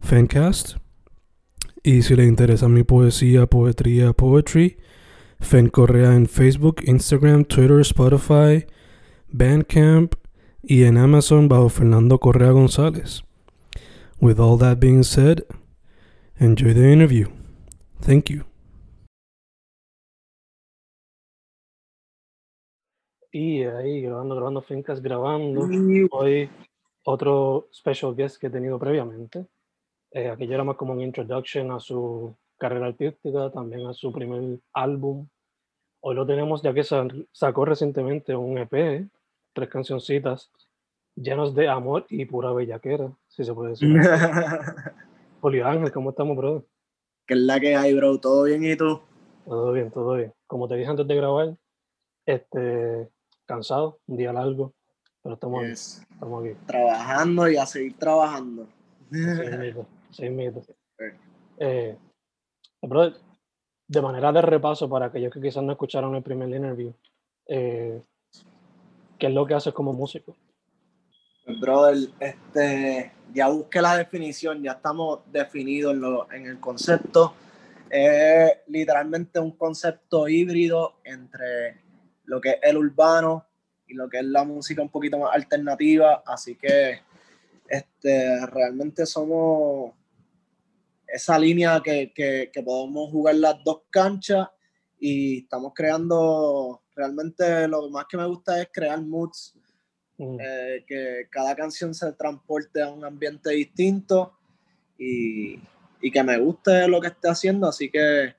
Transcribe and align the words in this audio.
Fencast. 0.00 0.76
Y 1.82 2.02
si 2.02 2.16
le 2.16 2.24
interesa 2.24 2.68
mi 2.68 2.82
poesía, 2.82 3.46
poetría, 3.46 4.12
poetry, 4.12 4.78
Fen 5.40 5.68
Correa 5.68 6.14
en 6.14 6.26
Facebook, 6.26 6.82
Instagram, 6.84 7.44
Twitter, 7.44 7.80
Spotify, 7.80 8.66
Bandcamp 9.28 10.14
y 10.62 10.84
en 10.84 10.98
Amazon 10.98 11.48
bajo 11.48 11.68
Fernando 11.68 12.18
Correa 12.18 12.50
González. 12.50 13.22
With 14.20 14.40
all 14.40 14.58
that 14.58 14.78
being 14.80 15.04
said, 15.04 15.44
enjoy 16.38 16.74
the 16.74 16.92
interview. 16.92 17.28
Thank 18.00 18.30
you. 18.30 18.44
Y 23.30 23.62
ahí 23.62 24.02
grabando, 24.02 24.34
grabando 24.34 24.62
fincas, 24.62 25.00
grabando. 25.00 25.68
Hoy 26.10 26.50
otro 27.04 27.68
special 27.72 28.14
guest 28.16 28.38
que 28.40 28.48
he 28.48 28.50
tenido 28.50 28.78
previamente. 28.78 29.46
Eh, 30.10 30.28
aquello 30.30 30.54
era 30.54 30.64
más 30.64 30.76
como 30.76 30.92
un 30.92 31.00
introduction 31.00 31.70
a 31.70 31.80
su 31.80 32.34
carrera 32.56 32.86
artística, 32.86 33.50
también 33.50 33.86
a 33.86 33.92
su 33.92 34.12
primer 34.12 34.58
álbum. 34.72 35.26
Hoy 36.00 36.14
lo 36.14 36.26
tenemos 36.26 36.62
ya 36.62 36.72
que 36.72 36.84
sacó 36.84 37.64
recientemente 37.64 38.34
un 38.34 38.58
EP, 38.58 39.08
tres 39.52 39.68
cancioncitas, 39.68 40.50
llenos 41.14 41.54
de 41.54 41.68
amor 41.68 42.06
y 42.08 42.24
pura 42.24 42.52
bellaquera, 42.52 43.10
si 43.28 43.44
se 43.44 43.52
puede 43.52 43.70
decir. 43.70 43.88
Julio 45.40 45.66
Ángel, 45.66 45.92
¿cómo 45.92 46.10
estamos, 46.10 46.36
bro? 46.36 46.64
¿Qué 47.26 47.34
es 47.34 47.40
la 47.40 47.60
que 47.60 47.76
hay, 47.76 47.94
bro? 47.94 48.18
¿Todo 48.18 48.44
bien 48.44 48.64
y 48.64 48.76
tú? 48.76 49.00
Todo 49.44 49.72
bien, 49.72 49.90
todo 49.90 50.14
bien. 50.14 50.32
Como 50.46 50.68
te 50.68 50.76
dije 50.76 50.90
antes 50.90 51.06
de 51.06 51.14
grabar, 51.14 51.56
este, 52.26 53.08
cansado, 53.46 53.98
un 54.06 54.16
día 54.16 54.32
largo, 54.32 54.72
pero 55.22 55.34
estamos, 55.34 55.62
aquí, 55.62 55.72
estamos 55.72 56.44
aquí. 56.44 56.54
Trabajando 56.66 57.48
y 57.48 57.56
a 57.56 57.66
seguir 57.66 57.98
trabajando. 57.98 58.66
Sí, 59.10 59.18
mito, 60.30 60.62
sí, 60.62 60.72
Eh, 61.58 61.96
de 63.88 64.02
manera 64.02 64.32
de 64.32 64.42
repaso, 64.42 64.88
para 64.88 65.06
aquellos 65.06 65.32
que 65.32 65.40
quizás 65.40 65.62
no 65.62 65.72
escucharon 65.72 66.14
el 66.14 66.22
primer 66.22 66.48
interview, 66.48 66.92
eh, 67.46 68.02
¿qué 69.18 69.26
es 69.26 69.32
lo 69.32 69.46
que 69.46 69.54
haces 69.54 69.72
como 69.72 69.92
músico? 69.92 70.36
Pues, 71.44 71.60
brother, 71.60 71.96
este, 72.20 73.12
ya 73.32 73.48
busqué 73.48 73.80
la 73.80 73.96
definición, 73.96 74.62
ya 74.62 74.72
estamos 74.72 75.20
definidos 75.32 75.94
en, 75.94 76.00
lo, 76.00 76.30
en 76.30 76.46
el 76.46 76.60
concepto. 76.60 77.32
Es 77.88 78.52
literalmente 78.66 79.40
un 79.40 79.52
concepto 79.52 80.28
híbrido 80.28 80.96
entre 81.04 81.80
lo 82.24 82.38
que 82.38 82.50
es 82.50 82.58
el 82.62 82.76
urbano 82.76 83.46
y 83.86 83.94
lo 83.94 84.10
que 84.10 84.18
es 84.18 84.24
la 84.24 84.44
música 84.44 84.82
un 84.82 84.90
poquito 84.90 85.18
más 85.18 85.34
alternativa, 85.34 86.22
así 86.26 86.56
que 86.56 87.00
este, 87.66 88.46
realmente 88.46 89.06
somos 89.06 89.94
esa 91.08 91.38
línea 91.38 91.80
que, 91.82 92.12
que, 92.12 92.50
que, 92.52 92.62
podemos 92.62 93.10
jugar 93.10 93.36
las 93.36 93.56
dos 93.64 93.82
canchas 93.90 94.48
y 95.00 95.38
estamos 95.38 95.72
creando, 95.74 96.82
realmente 96.94 97.66
lo 97.66 97.88
más 97.90 98.06
que 98.08 98.16
me 98.16 98.26
gusta 98.26 98.60
es 98.60 98.68
crear 98.72 99.00
moods, 99.00 99.54
eh, 100.18 100.84
que 100.86 101.26
cada 101.30 101.54
canción 101.54 101.94
se 101.94 102.12
transporte 102.12 102.82
a 102.82 102.90
un 102.90 103.04
ambiente 103.04 103.50
distinto 103.50 104.32
y, 104.98 105.60
y, 106.00 106.10
que 106.10 106.22
me 106.24 106.38
guste 106.38 106.88
lo 106.88 107.00
que 107.00 107.08
esté 107.08 107.28
haciendo, 107.28 107.68
así 107.68 107.90
que 107.90 108.34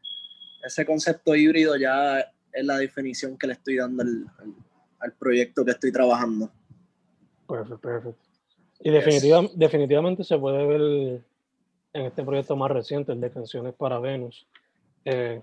ese 0.63 0.85
concepto 0.85 1.35
híbrido 1.35 1.77
ya 1.77 2.19
es 2.51 2.65
la 2.65 2.77
definición 2.77 3.37
que 3.37 3.47
le 3.47 3.53
estoy 3.53 3.77
dando 3.77 4.03
al, 4.03 4.25
al, 4.39 4.53
al 4.99 5.13
proyecto 5.13 5.63
que 5.63 5.71
estoy 5.71 5.91
trabajando. 5.91 6.51
Perfecto, 7.47 7.79
perfecto. 7.79 8.29
Y 8.81 8.91
definitivamente 8.91 10.23
se 10.23 10.37
puede 10.37 10.65
ver 10.65 11.21
en 11.93 12.05
este 12.05 12.23
proyecto 12.23 12.55
más 12.55 12.71
reciente, 12.71 13.11
el 13.11 13.21
de 13.21 13.31
Canciones 13.31 13.73
para 13.73 13.99
Venus. 13.99 14.47
Eh, 15.05 15.41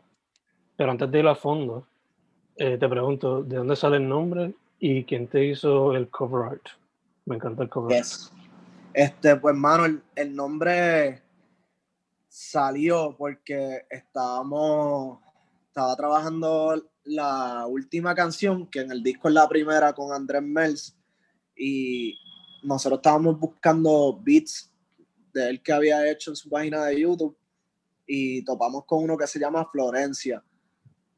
pero 0.77 0.91
antes 0.91 1.11
de 1.11 1.19
ir 1.19 1.27
a 1.27 1.35
fondo, 1.35 1.87
eh, 2.57 2.77
te 2.79 2.89
pregunto, 2.89 3.43
¿de 3.43 3.57
dónde 3.57 3.77
sale 3.77 3.97
el 3.97 4.09
nombre 4.09 4.55
y 4.79 5.05
quién 5.05 5.27
te 5.27 5.45
hizo 5.45 5.95
el 5.95 6.09
cover 6.09 6.53
art? 6.53 6.67
Me 7.25 7.37
encanta 7.37 7.63
el 7.63 7.69
cover 7.69 7.99
art. 7.99 8.07
Este, 8.93 9.37
pues, 9.37 9.55
mano, 9.55 9.85
el, 9.85 10.03
el, 10.15 10.35
nombre 10.35 11.23
salió 12.29 13.15
porque 13.17 13.85
estábamos, 13.91 15.19
estaba 15.69 15.97
trabajando 15.97 16.83
la 17.05 17.67
última 17.67 18.15
canción, 18.15 18.67
que 18.67 18.81
en 18.81 18.91
el 18.91 19.03
disco 19.03 19.29
es 19.29 19.35
la 19.35 19.49
primera 19.49 19.93
con 19.93 20.13
Andrés 20.13 20.43
Mels, 20.43 20.97
y 21.57 22.19
nosotros 22.63 22.99
estábamos 22.99 23.39
buscando 23.39 24.19
beats 24.23 24.73
de 25.37 25.51
él 25.51 25.63
que 25.63 25.73
había 25.73 26.11
hecho 26.11 26.31
en 26.31 26.37
su 26.37 26.49
página 26.49 26.87
de 26.87 27.01
YouTube 27.01 27.37
y 28.07 28.43
topamos 28.43 28.85
con 28.87 29.05
uno 29.05 29.17
que 29.19 29.27
se 29.27 29.39
llama 29.39 29.69
Florencia. 29.71 30.43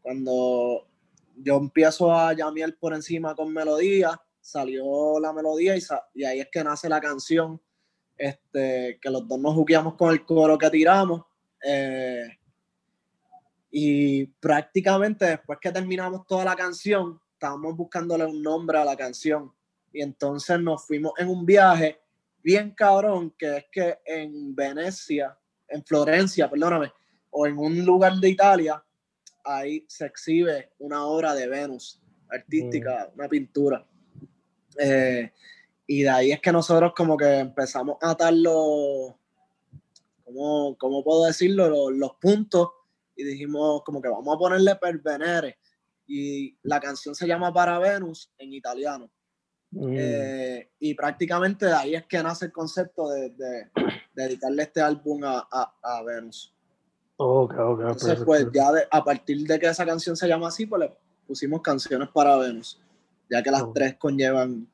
Cuando 0.03 0.89
yo 1.37 1.57
empiezo 1.57 2.13
a 2.13 2.33
llamear 2.33 2.75
por 2.77 2.95
encima 2.95 3.35
con 3.35 3.53
melodía, 3.53 4.21
salió 4.41 5.21
la 5.21 5.33
melodía 5.33 5.77
y, 5.77 5.83
y, 6.15 6.25
ahí 6.25 6.41
es 6.41 6.49
que 6.51 6.65
nace 6.65 6.89
la 6.89 7.01
canción. 7.01 7.61
Este, 8.17 8.99
que 9.01 9.11
los 9.11 9.29
dos 9.29 9.39
nos 9.39 9.55
jugueamos 9.55 9.95
con 9.95 10.11
el 10.11 10.25
coro 10.25 10.59
que 10.59 10.71
tiramos. 10.71 11.23
Eh, 11.63 12.27
y 13.71 14.27
prácticamente 14.27 15.27
después 15.27 15.61
que 15.61 15.71
terminamos 15.71 16.27
toda 16.27 16.45
la 16.45 16.57
canción, 16.57 17.21
estábamos 17.35 17.77
buscándole 17.77 18.25
un 18.25 18.43
nombre 18.43 18.79
a 18.79 18.85
la 18.85 18.97
canción. 18.97 19.53
Y 19.93 20.03
entonces 20.03 20.59
nos 20.59 20.85
fuimos 20.85 21.13
en 21.19 21.29
un 21.29 21.47
viaje 21.47 22.01
bien 22.43 22.73
cabrón, 22.73 23.35
que 23.39 23.57
es 23.59 23.65
que 23.71 23.99
en 24.05 24.55
Venecia, 24.55 25.37
en 25.69 25.85
Florencia, 25.85 26.49
perdóname, 26.49 26.93
o 27.31 27.47
en 27.47 27.59
un 27.59 27.85
lugar 27.85 28.15
de 28.15 28.29
Italia, 28.31 28.83
ahí 29.45 29.85
se 29.89 30.07
exhibe 30.07 30.73
una 30.79 31.05
obra 31.07 31.35
de 31.35 31.49
Venus 31.49 32.01
artística, 32.31 33.09
mm. 33.11 33.19
una 33.19 33.29
pintura. 33.29 33.87
Eh, 34.79 35.33
y 35.87 36.03
de 36.03 36.11
ahí 36.11 36.33
es 36.33 36.41
que 36.41 36.53
nosotros 36.53 36.93
como 36.95 37.17
que 37.17 37.39
empezamos 37.39 37.97
a 38.03 38.11
atar 38.11 38.33
los, 38.35 39.15
¿cómo, 40.25 40.77
cómo 40.79 41.03
puedo 41.03 41.25
decirlo? 41.25 41.69
Los, 41.69 41.97
los, 41.97 42.13
puntos 42.21 42.69
y 43.17 43.25
dijimos 43.25 43.83
como 43.85 44.01
que 44.01 44.09
vamos 44.09 44.35
a 44.35 44.39
ponerle 44.39 44.77
per 44.77 44.99
Venere. 44.99 45.59
Y 46.07 46.57
la 46.63 46.81
canción 46.81 47.15
se 47.15 47.27
llama 47.27 47.53
Para 47.53 47.79
Venus 47.79 48.33
en 48.39 48.53
italiano. 48.53 49.11
Mm. 49.71 49.95
Eh, 49.97 50.71
y 50.81 50.95
prácticamente 50.95 51.67
de 51.67 51.75
ahí 51.75 51.95
es 51.95 52.07
que 52.07 52.23
nace 52.23 52.47
el 52.47 52.53
concepto 52.53 53.09
de, 53.11 53.31
de, 53.31 53.71
dedicarle 54.15 54.63
este 54.63 54.81
álbum 54.81 55.23
a, 55.25 55.47
a, 55.51 55.75
a 55.83 56.03
Venus. 56.03 56.55
Okay, 57.21 57.59
okay, 57.59 57.87
Entonces, 57.87 58.23
pues 58.25 58.47
ya 58.53 58.71
a 58.91 59.05
partir 59.05 59.45
de 59.47 59.59
que 59.59 59.67
esa 59.67 59.85
canción 59.85 60.17
se 60.17 60.29
llama 60.29 60.49
así, 60.49 60.67
pues 60.67 60.83
le 60.83 60.93
pusimos 61.27 61.61
canciones 61.63 62.09
para 62.11 62.37
Venus, 62.37 62.81
ya 63.29 63.43
que 63.43 63.51
las 63.51 63.63
oh. 63.63 63.73
tres 63.75 63.97
conllevan 63.97 64.69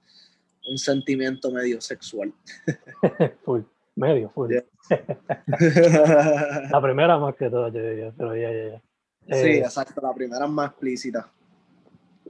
un 0.71 0.79
sentimiento 0.79 1.51
medio 1.51 1.81
sexual. 1.81 2.33
full, 3.45 3.63
medio, 3.97 4.31
full. 4.31 4.51
Yeah. 4.51 4.65
la 6.71 6.83
primera 6.83 7.19
más 7.19 7.35
que 7.35 7.49
todas, 7.49 7.73
yo 7.73 7.81
diría, 7.81 8.13
pero 8.17 8.37
ya, 8.37 8.53
ya, 8.53 8.69
ya. 8.73 8.83
Sí, 9.27 9.47
eh, 9.49 9.59
exacto, 9.61 10.01
la 10.03 10.13
primera 10.13 10.47
más 10.47 10.71
explícita. 10.71 11.31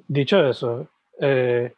Dicho 0.06 0.48
eso, 0.48 0.88
eh, 1.20 1.74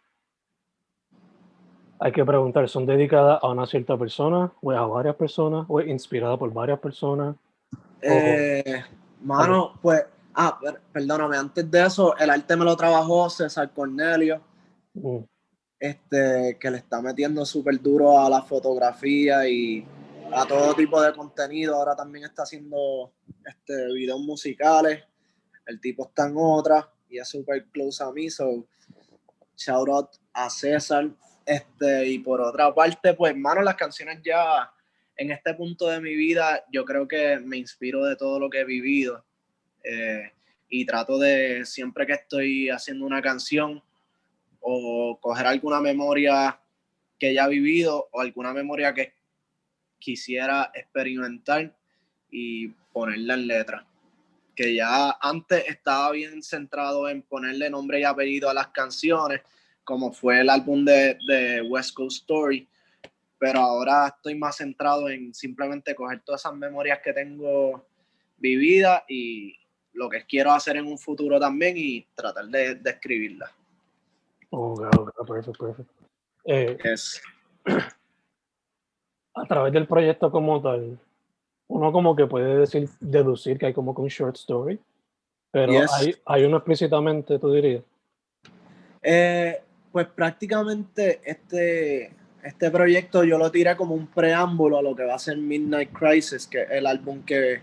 hay 1.98 2.12
que 2.12 2.24
preguntar, 2.24 2.68
¿son 2.68 2.86
dedicadas 2.86 3.38
a 3.42 3.48
una 3.48 3.66
cierta 3.66 3.96
persona 3.96 4.52
o 4.60 4.70
a 4.70 4.86
varias 4.86 5.16
personas 5.16 5.66
o 5.68 5.80
es 5.80 5.88
inspirada 5.88 6.36
por 6.38 6.52
varias 6.52 6.78
personas? 6.78 7.36
Eh, 8.02 8.82
mano, 9.22 9.72
pues, 9.80 10.04
ah, 10.34 10.58
perdóname, 10.92 11.36
antes 11.36 11.70
de 11.70 11.84
eso, 11.84 12.16
el 12.16 12.30
arte 12.30 12.56
me 12.56 12.64
lo 12.64 12.76
trabajó 12.76 13.30
César 13.30 13.70
Cornelio, 13.72 14.40
mm. 14.94 15.18
este, 15.80 16.58
que 16.60 16.70
le 16.70 16.78
está 16.78 17.00
metiendo 17.00 17.44
súper 17.46 17.80
duro 17.80 18.18
a 18.18 18.28
la 18.28 18.42
fotografía 18.42 19.48
y 19.48 19.86
a 20.32 20.46
todo 20.46 20.74
tipo 20.74 21.00
de 21.00 21.12
contenido. 21.12 21.76
Ahora 21.76 21.96
también 21.96 22.24
está 22.24 22.42
haciendo 22.42 23.12
este, 23.44 23.92
videos 23.94 24.20
musicales. 24.20 25.02
El 25.64 25.80
tipo 25.80 26.06
está 26.06 26.28
en 26.28 26.34
otra 26.36 26.88
y 27.08 27.18
es 27.18 27.28
súper 27.28 27.66
close 27.66 28.02
a 28.02 28.12
mí. 28.12 28.30
So, 28.30 28.66
shout 29.56 29.88
out 29.88 30.08
a 30.32 30.50
César. 30.50 31.10
Este, 31.46 32.08
y 32.08 32.18
por 32.18 32.40
otra 32.40 32.74
parte, 32.74 33.14
pues, 33.14 33.30
hermano, 33.30 33.62
las 33.62 33.76
canciones 33.76 34.20
ya 34.24 34.72
en 35.16 35.30
este 35.30 35.54
punto 35.54 35.88
de 35.88 36.00
mi 36.00 36.14
vida, 36.16 36.64
yo 36.72 36.84
creo 36.84 37.06
que 37.06 37.38
me 37.38 37.56
inspiro 37.56 38.04
de 38.04 38.16
todo 38.16 38.40
lo 38.40 38.50
que 38.50 38.60
he 38.60 38.64
vivido. 38.64 39.24
Eh, 39.84 40.32
y 40.68 40.84
trato 40.84 41.18
de, 41.18 41.64
siempre 41.64 42.04
que 42.04 42.14
estoy 42.14 42.68
haciendo 42.68 43.06
una 43.06 43.22
canción, 43.22 43.80
o 44.60 45.18
coger 45.20 45.46
alguna 45.46 45.80
memoria 45.80 46.58
que 47.18 47.32
ya 47.32 47.44
he 47.44 47.50
vivido, 47.50 48.08
o 48.10 48.20
alguna 48.20 48.52
memoria 48.52 48.92
que 48.92 49.14
quisiera 50.00 50.72
experimentar 50.74 51.72
y 52.28 52.68
ponerla 52.92 53.34
en 53.34 53.46
letra. 53.46 53.86
Que 54.56 54.74
ya 54.74 55.16
antes 55.20 55.64
estaba 55.68 56.10
bien 56.10 56.42
centrado 56.42 57.08
en 57.08 57.22
ponerle 57.22 57.70
nombre 57.70 58.00
y 58.00 58.04
apellido 58.04 58.50
a 58.50 58.54
las 58.54 58.68
canciones, 58.68 59.42
como 59.86 60.12
fue 60.12 60.40
el 60.40 60.50
álbum 60.50 60.84
de, 60.84 61.16
de 61.26 61.62
West 61.62 61.94
Coast 61.94 62.22
Story, 62.22 62.68
pero 63.38 63.60
ahora 63.60 64.08
estoy 64.08 64.34
más 64.34 64.56
centrado 64.56 65.08
en 65.08 65.32
simplemente 65.32 65.94
coger 65.94 66.20
todas 66.24 66.42
esas 66.42 66.54
memorias 66.54 66.98
que 67.02 67.12
tengo 67.12 67.86
vividas 68.36 69.04
y 69.08 69.54
lo 69.92 70.10
que 70.10 70.26
quiero 70.26 70.50
hacer 70.50 70.76
en 70.76 70.86
un 70.86 70.98
futuro 70.98 71.38
también 71.38 71.76
y 71.78 72.04
tratar 72.14 72.46
de, 72.46 72.74
de 72.74 72.90
escribirlas. 72.90 73.50
Oh, 74.50 74.74
perfecto, 74.74 75.52
perfecto. 75.52 75.94
Eh, 76.44 76.76
a 79.34 79.46
través 79.46 79.72
del 79.72 79.86
proyecto 79.86 80.30
como 80.30 80.60
tal, 80.60 80.98
uno 81.68 81.92
como 81.92 82.16
que 82.16 82.26
puede 82.26 82.58
decir, 82.58 82.88
deducir 83.00 83.56
que 83.56 83.66
hay 83.66 83.72
como 83.72 83.94
que 83.94 84.02
un 84.02 84.08
short 84.08 84.36
story, 84.36 84.80
pero 85.52 85.72
hay, 85.72 86.14
hay 86.24 86.44
uno 86.44 86.56
explícitamente, 86.56 87.38
tú 87.38 87.52
dirías. 87.52 87.84
Eh, 89.02 89.62
pues 89.96 90.08
prácticamente 90.08 91.22
este, 91.24 92.14
este 92.44 92.70
proyecto 92.70 93.24
yo 93.24 93.38
lo 93.38 93.50
tiré 93.50 93.74
como 93.78 93.94
un 93.94 94.06
preámbulo 94.08 94.76
a 94.76 94.82
lo 94.82 94.94
que 94.94 95.06
va 95.06 95.14
a 95.14 95.18
ser 95.18 95.38
Midnight 95.38 95.90
Crisis, 95.90 96.46
que 96.46 96.64
es 96.64 96.70
el 96.70 96.86
álbum 96.86 97.24
que 97.24 97.62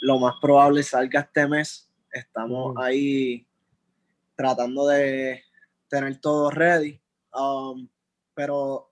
lo 0.00 0.18
más 0.18 0.34
probable 0.40 0.82
salga 0.82 1.20
este 1.20 1.46
mes. 1.46 1.88
Estamos 2.12 2.74
ahí 2.78 3.46
tratando 4.34 4.88
de 4.88 5.44
tener 5.86 6.20
todo 6.20 6.50
ready. 6.50 7.00
Um, 7.32 7.88
pero 8.34 8.90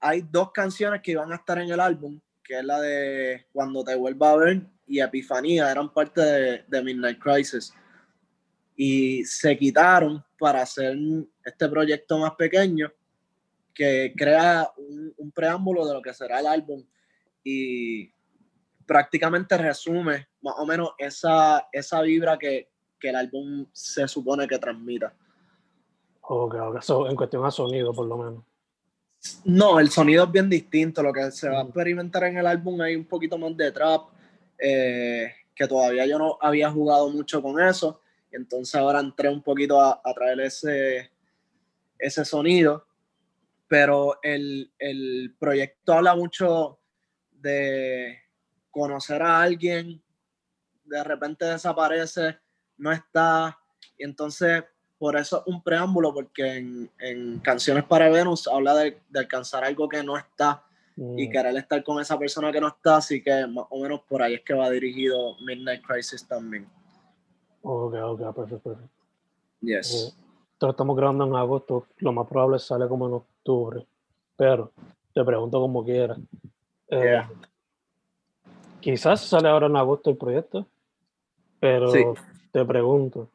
hay 0.00 0.22
dos 0.22 0.50
canciones 0.50 1.00
que 1.00 1.12
iban 1.12 1.30
a 1.30 1.36
estar 1.36 1.60
en 1.60 1.70
el 1.70 1.78
álbum, 1.78 2.20
que 2.42 2.58
es 2.58 2.64
la 2.64 2.80
de 2.80 3.46
Cuando 3.52 3.84
te 3.84 3.94
vuelva 3.94 4.32
a 4.32 4.36
ver 4.36 4.62
y 4.84 4.98
Epifanía, 4.98 5.70
eran 5.70 5.92
parte 5.92 6.22
de, 6.22 6.64
de 6.66 6.82
Midnight 6.82 7.20
Crisis. 7.20 7.72
Y 8.74 9.24
se 9.24 9.56
quitaron 9.56 10.24
para 10.38 10.62
hacer 10.62 10.96
este 11.44 11.68
proyecto 11.68 12.18
más 12.18 12.34
pequeño 12.34 12.92
que 13.74 14.12
crea 14.16 14.68
un, 14.76 15.30
preámbulo 15.32 15.86
de 15.86 15.94
lo 15.94 16.02
que 16.02 16.12
será 16.12 16.40
el 16.40 16.46
álbum 16.46 16.84
y 17.44 18.10
prácticamente 18.86 19.56
resume 19.56 20.28
más 20.40 20.54
o 20.58 20.66
menos 20.66 20.90
esa, 20.98 21.68
esa 21.70 22.00
vibra 22.02 22.38
que, 22.38 22.70
que 22.98 23.10
el 23.10 23.16
álbum 23.16 23.66
se 23.72 24.08
supone 24.08 24.48
que 24.48 24.58
transmita. 24.58 25.14
Ok, 26.22 26.54
ok. 26.54 27.08
en 27.08 27.16
cuestión 27.16 27.44
a 27.44 27.50
sonido, 27.50 27.92
por 27.92 28.06
lo 28.06 28.18
menos. 28.18 28.44
No, 29.44 29.80
el 29.80 29.90
sonido 29.90 30.24
es 30.24 30.32
bien 30.32 30.48
distinto. 30.48 31.02
Lo 31.02 31.12
que 31.12 31.30
se 31.30 31.48
va 31.48 31.60
a 31.60 31.62
experimentar 31.62 32.24
en 32.24 32.38
el 32.38 32.46
álbum 32.46 32.80
hay 32.80 32.96
un 32.96 33.06
poquito 33.06 33.38
más 33.38 33.56
de 33.56 33.72
trap, 33.72 34.08
eh, 34.58 35.32
que 35.54 35.66
todavía 35.66 36.06
yo 36.06 36.18
no 36.18 36.38
había 36.40 36.70
jugado 36.70 37.08
mucho 37.10 37.42
con 37.42 37.60
eso. 37.60 38.00
Entonces 38.30 38.74
ahora 38.74 39.00
entré 39.00 39.28
un 39.28 39.42
poquito 39.42 39.80
a, 39.80 40.00
traer 40.14 40.40
ese, 40.40 41.10
ese 41.98 42.24
sonido. 42.24 42.86
Pero 43.66 44.18
el, 44.22 44.72
el 44.78 45.34
proyecto 45.38 45.92
habla 45.92 46.14
mucho 46.14 46.78
de 47.30 48.18
conocer 48.70 49.22
a 49.22 49.40
alguien, 49.40 50.02
de 50.84 51.04
repente 51.04 51.44
desaparece, 51.44 52.38
no 52.76 52.92
está, 52.92 53.58
y 53.96 54.04
entonces 54.04 54.64
por 54.98 55.16
eso 55.16 55.44
un 55.46 55.62
preámbulo, 55.62 56.12
porque 56.12 56.56
en, 56.98 57.38
Canciones 57.40 57.84
para 57.84 58.08
Venus 58.08 58.48
habla 58.48 58.74
de, 58.74 59.00
alcanzar 59.14 59.64
algo 59.64 59.88
que 59.88 60.02
no 60.02 60.16
está 60.16 60.64
y 60.96 61.28
mm. 61.28 61.30
querer 61.30 61.56
estar 61.56 61.84
con 61.84 62.00
esa 62.00 62.18
persona 62.18 62.50
que 62.50 62.60
no 62.60 62.68
está, 62.68 62.96
así 62.96 63.22
que 63.22 63.46
más 63.46 63.66
o 63.70 63.80
menos 63.80 64.00
por 64.08 64.22
ahí 64.22 64.34
es 64.34 64.42
que 64.42 64.54
va 64.54 64.68
dirigido 64.70 65.36
Midnight 65.40 65.82
Crisis 65.82 66.26
también. 66.26 66.66
Ok, 67.62 67.94
ok, 67.94 68.18
perfecto, 68.34 68.58
perfecto. 68.58 68.90
Yes. 69.60 70.16
Eh, 70.60 70.68
estamos 70.68 70.96
grabando 70.96 71.24
en 71.24 71.34
agosto, 71.34 71.86
lo 71.98 72.12
más 72.12 72.26
probable 72.26 72.58
sale 72.58 72.88
como 72.88 73.06
en 73.06 73.14
octubre, 73.14 73.86
pero 74.36 74.72
te 75.12 75.24
pregunto 75.24 75.60
como 75.60 75.84
quieras. 75.84 76.18
Eh, 76.88 77.22
quizás 78.80 79.20
sale 79.20 79.48
ahora 79.48 79.66
en 79.66 79.76
agosto 79.76 80.10
el 80.10 80.16
proyecto, 80.16 80.66
pero 81.60 82.14
te 82.52 82.64
pregunto, 82.64 83.28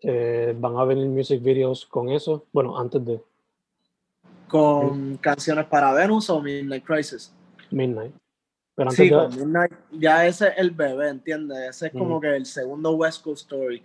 eh, 0.00 0.54
¿Van 0.56 0.76
a 0.76 0.84
venir 0.84 1.08
music 1.08 1.42
videos 1.42 1.84
con 1.86 2.08
eso? 2.10 2.46
Bueno, 2.52 2.78
antes 2.78 3.04
de. 3.04 3.20
¿Con 4.46 5.16
canciones 5.16 5.66
para 5.66 5.92
Venus 5.92 6.30
o 6.30 6.40
Midnight 6.40 6.84
Crisis? 6.84 7.32
Midnight. 7.70 8.14
Pero 8.78 8.90
antes 8.90 9.08
sí. 9.08 9.40
Midnight, 9.40 9.72
ya 9.90 10.24
ese 10.24 10.46
es 10.50 10.54
el 10.56 10.70
bebé, 10.70 11.08
¿entiendes? 11.08 11.58
Ese 11.70 11.88
es 11.88 11.92
como 11.92 12.20
que 12.20 12.36
el 12.36 12.46
segundo 12.46 12.92
West 12.92 13.24
Coast 13.24 13.42
Story. 13.42 13.82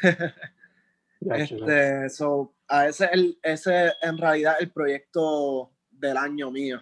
este, 1.20 2.08
so, 2.10 2.54
a 2.68 2.86
ese, 2.86 3.08
el, 3.12 3.36
ese 3.42 3.92
en 4.00 4.16
realidad 4.16 4.54
el 4.60 4.70
proyecto 4.70 5.72
del 5.90 6.16
año 6.16 6.52
mío. 6.52 6.80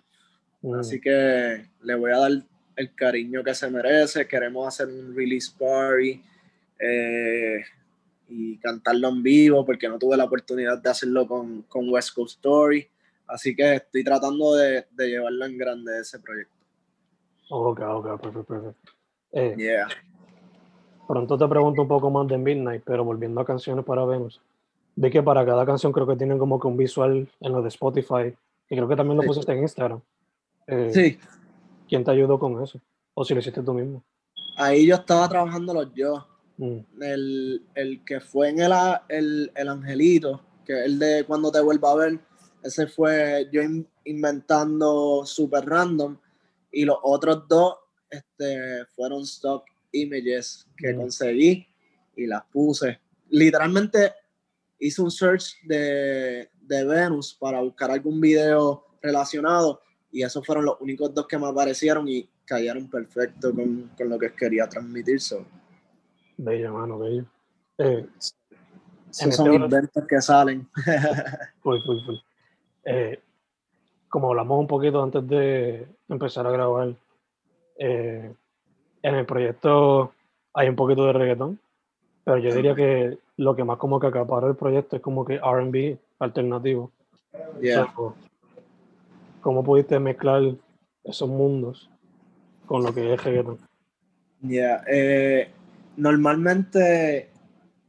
Mm. 0.61 0.75
Así 0.75 1.01
que 1.01 1.65
le 1.81 1.95
voy 1.95 2.13
a 2.13 2.19
dar 2.19 2.33
el 2.77 2.95
cariño 2.95 3.43
que 3.43 3.55
se 3.55 3.71
merece. 3.71 4.29
Queremos 4.29 4.69
hacer 4.69 4.89
un 4.89 5.17
release 5.17 5.51
party. 5.59 6.23
Eh, 6.79 7.63
y 8.29 8.59
cantarlo 8.59 9.09
en 9.09 9.23
vivo 9.23 9.65
porque 9.65 9.89
no 9.89 9.99
tuve 9.99 10.19
la 10.19 10.25
oportunidad 10.25 10.83
de 10.83 10.91
hacerlo 10.91 11.27
con, 11.27 11.63
con 11.63 11.89
West 11.89 12.13
Coast 12.15 12.37
Story. 12.37 12.87
Así 13.27 13.57
que 13.57 13.77
estoy 13.77 14.05
tratando 14.05 14.55
de, 14.55 14.85
de 14.91 15.09
llevarlo 15.09 15.47
en 15.47 15.57
grande 15.57 15.99
ese 16.01 16.19
proyecto. 16.19 16.54
Ok, 17.51 17.81
ok, 17.81 18.21
perfecto, 18.21 18.45
perfecto. 18.45 18.93
Eh, 19.33 19.55
yeah. 19.57 19.89
Pronto 21.07 21.37
te 21.37 21.47
pregunto 21.49 21.83
un 21.83 21.89
poco 21.89 22.11
más 22.11 22.27
de 22.29 22.39
Midnight, 22.39 22.83
pero 22.85 23.05
volviendo 23.05 23.41
a 23.41 23.45
canciones 23.45 23.85
para 23.85 24.05
Venus. 24.05 24.41
Vi 24.97 25.11
que 25.11 25.23
para 25.23 25.45
cada 25.45 25.67
canción 25.67 25.93
creo 25.93 26.07
que 26.07 26.17
tienen 26.17 26.39
como 26.39 26.59
que 26.59 26.67
un 26.67 26.77
visual 26.77 27.29
en 27.41 27.53
lo 27.53 27.63
de 27.63 27.69
Spotify. 27.69 28.35
Y 28.71 28.77
creo 28.77 28.89
que 28.89 28.97
también 28.97 29.19
lo 29.19 29.25
pusiste 29.25 29.53
en 29.53 29.63
Instagram. 29.63 30.01
Eh, 30.67 30.91
sí. 30.93 31.19
¿Quién 31.89 32.05
te 32.05 32.11
ayudó 32.11 32.39
con 32.39 32.63
eso? 32.63 32.81
¿O 33.13 33.25
si 33.25 33.35
lo 33.35 33.41
hiciste 33.41 33.63
tú 33.63 33.75
mismo? 33.75 34.03
Ahí 34.57 34.87
yo 34.87 34.95
estaba 34.95 35.29
trabajando 35.29 35.93
yo. 35.93 36.27
Mm. 36.57 36.79
El, 37.01 38.03
que 38.07 38.21
fue 38.21 38.51
en 38.51 38.61
el, 38.61 38.73
el, 39.09 39.53
el, 39.55 39.69
Angelito, 39.69 40.41
que 40.65 40.73
es 40.73 40.87
el 40.87 40.99
de 40.99 41.25
cuando 41.25 41.51
te 41.51 41.61
vuelva 41.61 41.91
a 41.91 41.97
ver, 41.97 42.21
ese 42.63 42.87
fue 42.87 43.49
yo 43.53 43.61
inventando 44.05 45.27
super 45.27 45.67
random. 45.67 46.17
Y 46.75 46.85
los 46.85 46.99
otros 47.03 47.47
dos 47.49 47.77
este, 48.11 48.85
fueron 48.95 49.23
stock 49.23 49.65
images 49.93 50.67
que 50.77 50.93
mm. 50.93 50.97
conseguí 50.97 51.67
y 52.17 52.27
las 52.27 52.45
puse. 52.47 53.01
Literalmente 53.31 54.13
hice 54.79 55.03
un 55.03 55.11
search 55.11 55.57
de, 55.65 56.51
de 56.61 56.85
Venus 56.85 57.35
para 57.35 57.61
buscar 57.61 57.91
algún 57.91 58.21
video 58.21 58.87
relacionado 59.01 59.81
y 60.11 60.23
esos 60.23 60.47
fueron 60.47 60.65
los 60.65 60.81
únicos 60.81 61.13
dos 61.13 61.27
que 61.27 61.39
me 61.39 61.49
aparecieron 61.49 62.09
y 62.09 62.29
cayeron 62.45 62.89
perfecto 62.89 63.55
con, 63.55 63.91
con 63.97 64.09
lo 64.09 64.19
que 64.19 64.33
quería 64.33 64.69
transmitir. 64.69 65.19
Bello, 66.37 66.75
mano, 66.75 66.99
bello. 66.99 67.25
Eh, 67.79 68.07
son 69.11 69.31
este 69.31 69.55
inventos 69.55 70.05
que 70.07 70.21
salen. 70.21 70.69
Eh, 72.87 73.19
como 74.15 74.29
hablamos 74.29 74.61
un 74.61 74.69
poquito 74.69 75.03
antes 75.03 75.27
de 75.27 75.89
empezar 76.09 76.47
a 76.47 76.53
grabar, 76.53 76.95
eh, 77.77 78.33
en 79.03 79.15
el 79.17 79.27
proyecto 79.27 80.13
hay 80.53 80.69
un 80.69 80.77
poquito 80.77 81.05
de 81.07 81.15
reggaetón, 81.15 81.59
pero 82.23 82.39
yo 82.39 82.55
diría 82.55 82.77
que 82.77 83.19
lo 83.39 83.57
que 83.57 83.65
más 83.65 83.77
como 83.77 83.99
que 83.99 84.07
acapara 84.07 84.47
el 84.47 84.55
proyecto 84.55 84.95
es 84.95 85.03
como 85.03 85.25
que 85.25 85.39
RB 85.39 85.99
alternativo. 86.21 86.93
¿cómo 89.41 89.65
pudiste 89.65 89.99
mezclar 89.99 90.43
esos 91.03 91.29
mundos 91.29 91.91
con 92.67 92.85
lo 92.85 92.95
que 92.95 93.15
es 93.15 93.25
reggaeton? 93.25 93.59
Ya, 94.43 94.85
eh, 94.87 95.51
normalmente 95.97 97.31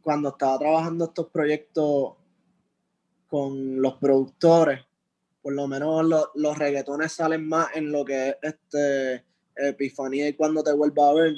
cuando 0.01 0.29
estaba 0.29 0.57
trabajando 0.57 1.05
estos 1.05 1.27
proyectos 1.27 2.13
con 3.27 3.79
los 3.79 3.93
productores, 3.97 4.84
por 5.45 5.53
lo 5.53 5.67
menos 5.67 6.03
los 6.33 6.57
reggaetones 6.57 7.11
salen 7.11 7.47
más 7.47 7.67
en 7.75 7.91
lo 7.91 8.03
que 8.03 8.29
es 8.29 8.35
este 8.41 9.23
Epifanía 9.55 10.27
y 10.27 10.33
cuando 10.33 10.63
te 10.63 10.73
vuelva 10.73 11.11
a 11.11 11.13
ver. 11.13 11.35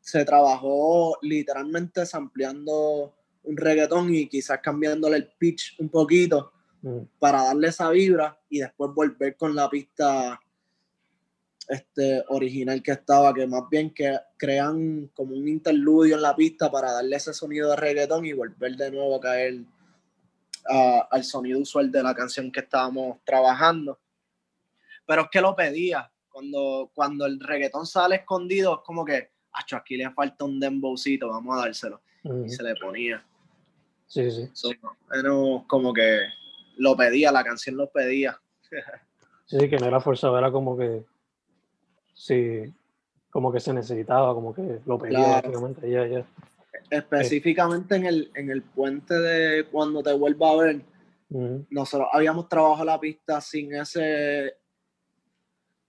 Se 0.00 0.24
trabajó 0.24 1.18
literalmente 1.20 2.06
sampleando 2.06 3.12
un 3.42 3.56
reggaetón 3.56 4.14
y 4.14 4.28
quizás 4.28 4.60
cambiándole 4.62 5.16
el 5.16 5.26
pitch 5.26 5.74
un 5.80 5.88
poquito 5.88 6.52
mm. 6.82 6.98
para 7.18 7.42
darle 7.42 7.66
esa 7.66 7.90
vibra 7.90 8.38
y 8.48 8.60
después 8.60 8.92
volver 8.94 9.36
con 9.36 9.56
la 9.56 9.68
pista 9.68 10.40
este, 11.68 12.22
original 12.28 12.80
que 12.80 12.92
estaba, 12.92 13.34
que 13.34 13.48
más 13.48 13.68
bien 13.68 13.92
que 13.92 14.16
crean 14.36 15.10
como 15.14 15.34
un 15.34 15.48
interludio 15.48 16.14
en 16.14 16.22
la 16.22 16.36
pista 16.36 16.70
para 16.70 16.92
darle 16.92 17.16
ese 17.16 17.34
sonido 17.34 17.70
de 17.70 17.76
reggaetón 17.76 18.24
y 18.24 18.34
volver 18.34 18.76
de 18.76 18.92
nuevo 18.92 19.16
a 19.16 19.20
caer 19.20 19.64
al 20.66 21.24
sonido 21.24 21.60
usual 21.60 21.90
de 21.90 22.02
la 22.02 22.14
canción 22.14 22.50
que 22.50 22.60
estábamos 22.60 23.18
trabajando. 23.24 23.98
Pero 25.06 25.22
es 25.22 25.28
que 25.30 25.40
lo 25.40 25.54
pedía. 25.54 26.10
Cuando, 26.30 26.90
cuando 26.94 27.26
el 27.26 27.38
reggaetón 27.38 27.86
sale 27.86 28.16
escondido, 28.16 28.76
es 28.76 28.80
como 28.84 29.04
que, 29.04 29.30
aquí 29.72 29.96
le 29.96 30.10
falta 30.10 30.44
un 30.44 30.58
dembowcito, 30.58 31.28
vamos 31.28 31.56
a 31.56 31.60
dárselo. 31.60 32.00
Y 32.44 32.48
se 32.48 32.62
le 32.62 32.74
ponía. 32.74 33.24
Sí, 34.06 34.30
sí. 34.30 34.74
como 35.66 35.92
que 35.92 36.20
lo 36.76 36.96
pedía, 36.96 37.30
la 37.30 37.44
canción 37.44 37.76
lo 37.76 37.90
pedía. 37.90 38.40
sí, 39.46 39.68
que 39.68 39.76
no 39.76 39.86
era 39.86 40.00
forzado, 40.00 40.38
era 40.38 40.50
como 40.50 40.76
que 40.76 41.04
sí, 42.14 42.72
como 43.30 43.52
que 43.52 43.60
se 43.60 43.72
necesitaba, 43.72 44.34
como 44.34 44.54
que 44.54 44.80
lo 44.86 44.98
pedía 44.98 45.42
Específicamente 46.90 47.96
en, 47.96 48.06
el, 48.06 48.30
en 48.34 48.50
el 48.50 48.62
puente 48.62 49.14
de 49.14 49.64
cuando 49.66 50.02
te 50.02 50.12
vuelva 50.12 50.50
a 50.50 50.56
ver, 50.56 50.80
nosotros 51.70 52.08
habíamos 52.12 52.48
trabajado 52.48 52.84
la 52.84 53.00
pista 53.00 53.40
sin 53.40 53.74
ese 53.74 54.54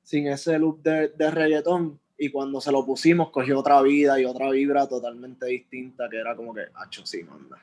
sin 0.02 0.28
ese 0.28 0.58
loop 0.58 0.82
de, 0.82 1.10
de 1.10 1.32
reggaetón 1.32 2.00
y 2.18 2.30
cuando 2.30 2.62
se 2.62 2.72
lo 2.72 2.86
pusimos 2.86 3.30
cogió 3.30 3.60
otra 3.60 3.82
vida 3.82 4.20
y 4.20 4.26
otra 4.26 4.50
vibra 4.52 4.88
totalmente 4.88 5.48
distinta 5.48 6.08
que 6.10 6.18
era 6.18 6.36
como 6.36 6.54
que, 6.54 6.66
hacho, 6.76 7.06
sí, 7.06 7.24
manda. 7.24 7.58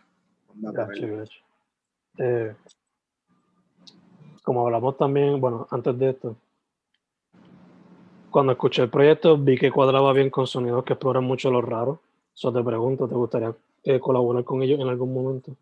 Eh, 2.18 2.54
como 4.42 4.66
hablamos 4.66 4.98
también, 4.98 5.40
bueno, 5.40 5.66
antes 5.70 5.98
de 5.98 6.10
esto, 6.10 6.36
cuando 8.30 8.52
escuché 8.52 8.82
el 8.82 8.90
proyecto 8.90 9.38
vi 9.38 9.56
que 9.56 9.70
cuadraba 9.70 10.12
bien 10.12 10.30
con 10.30 10.46
sonidos 10.46 10.84
que 10.84 10.94
exploran 10.94 11.24
mucho 11.24 11.50
lo 11.50 11.62
raro. 11.62 12.00
Eso 12.34 12.52
te 12.52 12.62
pregunto, 12.62 13.08
¿te 13.08 13.14
gustaría 13.14 13.54
eh, 13.84 14.00
colaborar 14.00 14.44
con 14.44 14.62
ellos 14.62 14.80
en 14.80 14.88
algún 14.88 15.12
momento? 15.12 15.56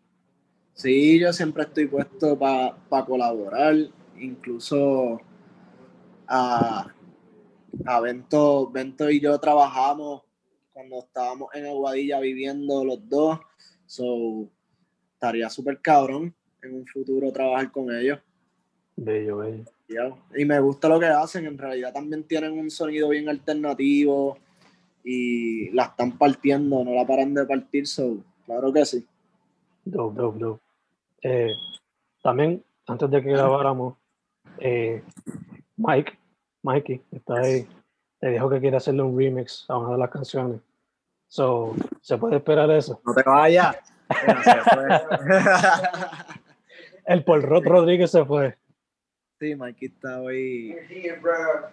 Sí, 0.73 1.19
yo 1.19 1.33
siempre 1.33 1.63
estoy 1.63 1.87
puesto 1.87 2.37
para 2.37 3.05
colaborar, 3.05 3.75
incluso 4.17 5.19
a, 6.27 6.87
a 7.85 7.99
Bento, 7.99 8.69
Bento 8.71 9.09
y 9.09 9.19
yo 9.19 9.37
trabajamos 9.39 10.23
cuando 10.73 10.99
estábamos 10.99 11.53
en 11.53 11.67
Aguadilla 11.67 12.19
viviendo 12.19 12.85
los 12.85 13.07
dos, 13.09 13.39
so 13.85 14.47
estaría 15.13 15.49
súper 15.49 15.79
cabrón 15.81 16.33
en 16.63 16.75
un 16.75 16.87
futuro 16.87 17.31
trabajar 17.31 17.71
con 17.71 17.93
ellos. 17.93 18.19
Bello, 18.95 19.37
bello. 19.37 19.65
Y 20.35 20.45
me 20.45 20.59
gusta 20.59 20.87
lo 20.87 20.99
que 20.99 21.07
hacen, 21.07 21.45
en 21.45 21.57
realidad 21.57 21.93
también 21.93 22.23
tienen 22.23 22.57
un 22.57 22.71
sonido 22.71 23.09
bien 23.09 23.27
alternativo 23.27 24.37
y 25.03 25.69
la 25.71 25.83
están 25.83 26.17
partiendo, 26.17 26.83
no 26.83 26.91
la 26.91 27.05
paran 27.05 27.33
de 27.33 27.45
partir, 27.45 27.87
so, 27.87 28.17
claro 28.45 28.71
que 28.71 28.85
sí. 28.85 29.05
Dope, 29.83 30.19
dope, 30.19 30.39
dope. 30.39 30.61
Eh, 31.23 31.51
también, 32.23 32.63
antes 32.87 33.09
de 33.09 33.21
que 33.21 33.31
grabáramos, 33.31 33.95
eh, 34.59 35.03
Mike, 35.77 36.17
Mikey, 36.63 37.01
está 37.11 37.39
ahí, 37.39 37.67
le 38.21 38.31
dijo 38.31 38.49
que 38.49 38.59
quiere 38.59 38.77
hacerle 38.77 39.03
un 39.03 39.17
remix 39.17 39.65
a 39.67 39.77
una 39.77 39.93
de 39.93 39.97
las 39.97 40.09
canciones. 40.09 40.61
So, 41.27 41.75
¿se 42.01 42.17
puede 42.17 42.37
esperar 42.37 42.69
eso? 42.71 43.01
No 43.05 43.13
te 43.13 43.23
vayas. 43.23 43.77
El 47.05 47.23
Paul 47.23 47.41
Rodríguez 47.41 48.11
se 48.11 48.25
fue. 48.25 48.57
Sí, 49.41 49.55
Mikey 49.55 49.87
está 49.87 50.21
hoy 50.21 50.77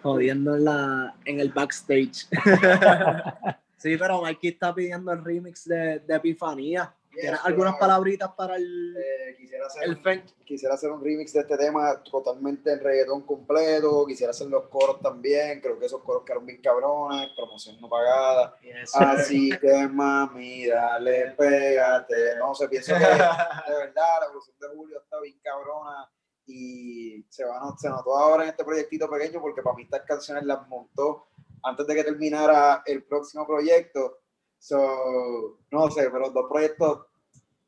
jodiendo 0.01 0.55
en, 0.55 0.65
la, 0.65 1.15
en 1.23 1.39
el 1.39 1.49
backstage. 1.49 2.25
sí, 3.77 3.95
pero 3.95 4.23
Mikey 4.23 4.49
está 4.49 4.73
pidiendo 4.73 5.11
el 5.11 5.23
remix 5.23 5.65
de, 5.65 5.99
de 5.99 6.15
Epifanía. 6.15 6.91
¿Tienes 7.11 7.39
algunas 7.43 7.75
palabritas 7.75 8.31
para 8.31 8.55
el, 8.55 8.97
eh, 8.97 9.35
quisiera, 9.37 9.67
hacer 9.67 9.87
un, 9.87 10.23
quisiera 10.43 10.73
hacer 10.73 10.89
un 10.89 11.03
remix 11.03 11.31
de 11.31 11.41
este 11.41 11.57
tema 11.57 12.01
totalmente 12.01 12.73
en 12.73 12.79
reggaetón 12.79 13.21
completo. 13.21 14.03
Quisiera 14.07 14.31
hacer 14.31 14.47
los 14.47 14.67
coros 14.67 14.99
también. 14.99 15.61
Creo 15.61 15.77
que 15.77 15.85
esos 15.85 16.01
coros 16.01 16.23
quedaron 16.23 16.47
bien 16.47 16.59
cabrones. 16.63 17.29
Promoción 17.35 17.79
no 17.79 17.87
pagada. 17.87 18.55
Así 18.95 19.51
que 19.59 19.87
mami, 19.87 20.65
dale, 20.65 21.35
pégate. 21.37 22.35
No 22.39 22.55
sé, 22.55 22.67
pienso 22.67 22.95
que 22.95 22.99
de 22.99 23.09
verdad 23.15 24.19
la 24.21 24.25
evolución 24.25 24.55
de 24.59 24.67
Julio 24.69 24.99
está 25.03 25.21
bien 25.21 25.37
cabrona 25.43 26.09
y 26.45 27.23
se, 27.29 27.45
va, 27.45 27.75
se 27.77 27.89
notó 27.89 28.17
ahora 28.17 28.43
en 28.43 28.49
este 28.49 28.63
proyectito 28.63 29.09
pequeño 29.09 29.39
porque 29.41 29.61
para 29.61 29.75
mí 29.75 29.83
estas 29.83 30.01
canciones 30.01 30.43
las 30.45 30.67
montó 30.67 31.27
antes 31.63 31.85
de 31.87 31.95
que 31.95 32.03
terminara 32.03 32.83
el 32.85 33.03
próximo 33.03 33.45
proyecto. 33.45 34.19
So, 34.57 35.59
no 35.71 35.89
sé, 35.91 36.09
pero 36.09 36.19
los 36.19 36.33
dos 36.33 36.45
proyectos, 36.49 37.05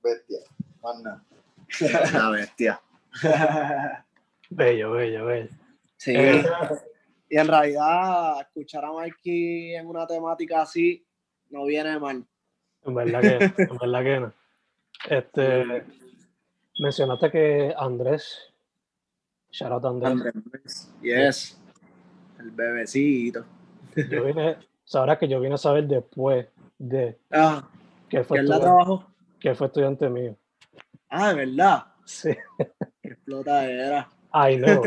bestia, 0.01 0.39
más 0.81 1.01
nada. 1.01 1.23
Una 2.13 2.29
bestia. 2.31 2.81
bello, 4.49 4.91
bello, 4.91 5.25
bello. 5.25 5.49
Sí. 5.97 6.13
Eh, 6.15 6.43
y 7.29 7.37
en 7.37 7.47
realidad, 7.47 8.41
escuchar 8.41 8.83
a 8.83 8.91
Mikey 8.91 9.75
en 9.75 9.87
una 9.87 10.05
temática 10.05 10.63
así 10.63 11.05
no 11.49 11.65
viene 11.65 11.97
mal. 11.99 12.25
En 12.83 12.93
verdad 12.93 13.21
que, 13.21 13.63
en 13.63 13.77
verdad 13.77 14.03
que 14.03 14.19
no. 14.19 14.33
Este, 15.09 15.83
mencionaste 16.79 17.31
que 17.31 17.73
Andrés 17.75 18.50
Shout 19.51 19.71
out 19.71 19.85
Andrés. 19.85 20.89
Yes. 21.01 21.59
El 22.39 22.51
bebecito. 22.51 23.45
Yo 23.95 24.23
vine, 24.23 24.57
sabrás 24.85 25.17
que 25.17 25.27
yo 25.27 25.39
vine 25.39 25.55
a 25.55 25.57
saber 25.57 25.87
después 25.87 26.47
de 26.77 27.19
ah, 27.31 27.67
que 28.09 28.23
fue, 28.23 28.39
estudiante, 28.39 29.05
que 29.39 29.53
fue 29.53 29.67
estudiante 29.67 30.09
mío. 30.09 30.35
Ah, 31.09 31.29
¿de 31.29 31.45
verdad? 31.45 31.85
Sí. 32.05 32.31
Qué 33.01 33.09
explota 33.09 33.69
era. 33.69 34.09
Ay, 34.31 34.57
no. 34.57 34.67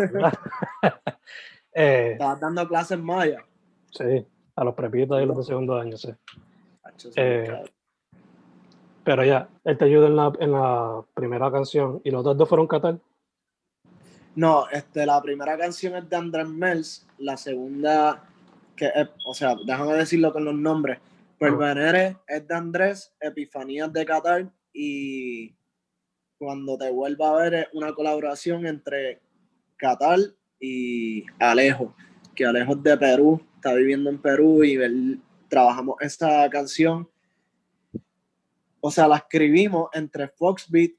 eh, 1.75 2.13
¿Estabas 2.13 2.41
dando 2.41 2.67
clases 2.67 2.99
maya? 2.99 3.45
Sí, 3.91 4.27
a 4.57 4.65
los 4.65 4.75
prepitos 4.75 5.23
y 5.23 5.27
los 5.27 5.37
de 5.37 5.45
segundo 5.45 5.77
año, 5.79 5.97
sí. 5.97 6.13
Eh, 7.17 7.65
pero 9.05 9.25
ya, 9.25 9.49
él 9.65 9.77
te 9.77 9.85
ayuda 9.85 10.07
en 10.07 10.17
la, 10.17 10.33
en 10.41 10.53
la 10.53 11.05
primera 11.13 11.51
canción 11.53 12.01
y 12.05 12.11
los 12.11 12.25
dos 12.25 12.49
fueron 12.49 12.67
Qatar. 12.67 12.99
No, 14.37 14.69
este, 14.71 15.07
la 15.07 15.23
primera 15.23 15.57
canción 15.57 15.95
es 15.95 16.09
de 16.09 16.17
Andrés 16.17 16.49
Mels, 16.49 17.07
la 17.19 17.37
segunda, 17.37 18.25
que 18.75 18.91
o 19.25 19.33
sea, 19.33 19.55
déjame 19.65 19.95
decirlo 19.95 20.33
con 20.33 20.45
los 20.45 20.55
nombres. 20.55 20.99
Pervenere 21.39 22.17
es 22.27 22.47
de 22.47 22.55
Andrés, 22.55 23.15
Epifanías 23.21 23.93
de 23.93 24.05
Qatar 24.05 24.51
y 24.73 25.55
cuando 26.37 26.77
te 26.77 26.91
vuelva 26.91 27.31
a 27.31 27.43
ver 27.43 27.55
es 27.55 27.67
una 27.75 27.93
colaboración 27.95 28.67
entre 28.67 29.21
Qatar 29.77 30.19
y 30.59 31.25
Alejo, 31.39 31.95
que 32.35 32.45
Alejo 32.45 32.73
es 32.73 32.83
de 32.83 32.97
Perú, 32.97 33.41
está 33.55 33.73
viviendo 33.75 34.11
en 34.11 34.19
Perú 34.21 34.65
y 34.65 35.21
trabajamos 35.49 35.97
esta 36.01 36.51
canción. 36.51 37.09
O 38.81 38.91
sea, 38.91 39.07
la 39.07 39.19
escribimos 39.19 39.91
entre 39.93 40.29
Foxbeat, 40.29 40.93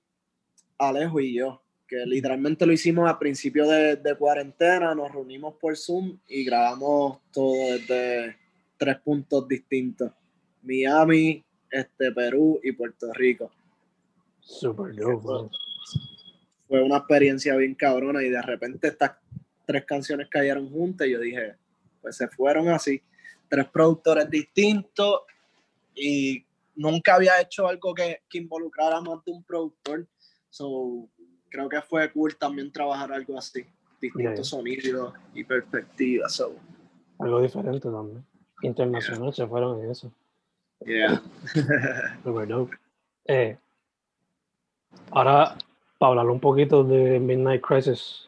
Alejo 0.78 1.20
y 1.20 1.34
yo 1.34 1.65
que 1.88 2.06
literalmente 2.06 2.66
lo 2.66 2.74
hicimos 2.74 3.10
a 3.10 3.20
principio 3.20 3.68
de, 3.68 4.16
cuarentena, 4.18 4.96
nos 4.96 5.12
reunimos 5.12 5.56
por 5.56 5.78
Zoom 5.78 6.18
y 6.28 6.44
grabamos 6.44 7.20
todo 7.32 7.54
desde 7.54 8.38
tres 8.78 8.98
puntos 9.00 9.48
distintos, 9.48 10.12
Miami, 10.64 11.44
este, 11.70 12.12
Perú 12.12 12.60
y 12.64 12.72
Puerto 12.72 13.12
Rico. 13.14 13.52
Super 14.40 14.96
dope, 14.96 15.56
Fue 16.68 16.82
una 16.82 16.98
experiencia 16.98 17.56
bien 17.56 17.76
cabrona 17.76 18.24
y 18.24 18.30
de 18.30 18.42
repente 18.42 18.88
estas 18.88 19.14
tres 19.66 19.86
canciones 19.86 20.28
cayeron 20.30 20.70
juntas 20.70 21.08
y 21.08 21.12
yo 21.12 21.20
dije, 21.20 21.56
pues 22.02 22.18
se 22.18 22.28
fueron 22.28 22.70
así, 22.70 23.02
tres 23.48 23.68
productores 23.68 24.30
distintos 24.30 25.22
y 25.96 26.44
nunca 26.76 27.16
había 27.16 27.40
hecho 27.42 27.68
algo 27.68 27.94
que, 27.94 28.22
que 28.30 28.40
involucrara 28.40 29.02
más 29.02 29.24
de 29.26 29.32
un 29.32 29.44
productor. 29.44 30.08
So, 30.50 31.10
creo 31.56 31.70
que 31.70 31.82
fue 31.82 32.12
cool 32.12 32.36
también 32.36 32.72
trabajar 32.72 33.14
algo 33.14 33.38
así, 33.38 33.66
distintos 34.02 34.50
sonidos 34.50 35.14
y 35.34 35.44
perspectivas. 35.44 36.44
Algo 37.20 37.42
diferente 37.42 37.90
también. 37.90 38.26
Internacional 38.62 39.34
se 39.34 39.48
fueron 39.48 39.82
en 39.82 39.92
eso. 39.92 40.12
Yeah. 40.86 41.22
eh, 43.26 43.58
ahora, 45.12 45.56
para 45.98 46.10
hablar 46.10 46.30
un 46.30 46.40
poquito 46.40 46.84
de 46.84 47.20
Midnight 47.20 47.62
Crisis, 47.62 48.28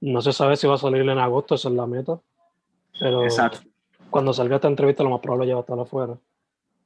no 0.00 0.22
se 0.22 0.32
sabe 0.32 0.56
si 0.56 0.68
va 0.68 0.74
a 0.74 0.78
salir 0.78 1.02
en 1.02 1.18
agosto, 1.18 1.56
esa 1.56 1.68
es 1.68 1.74
la 1.74 1.86
meta. 1.86 2.20
Pero 2.98 3.26
cuando 4.10 4.32
salga 4.32 4.56
esta 4.56 4.68
entrevista, 4.68 5.02
lo 5.02 5.10
más 5.10 5.20
probable 5.20 5.48
ya 5.48 5.54
va 5.54 5.60
a 5.60 5.62
estar 5.62 5.78
afuera. 5.78 6.16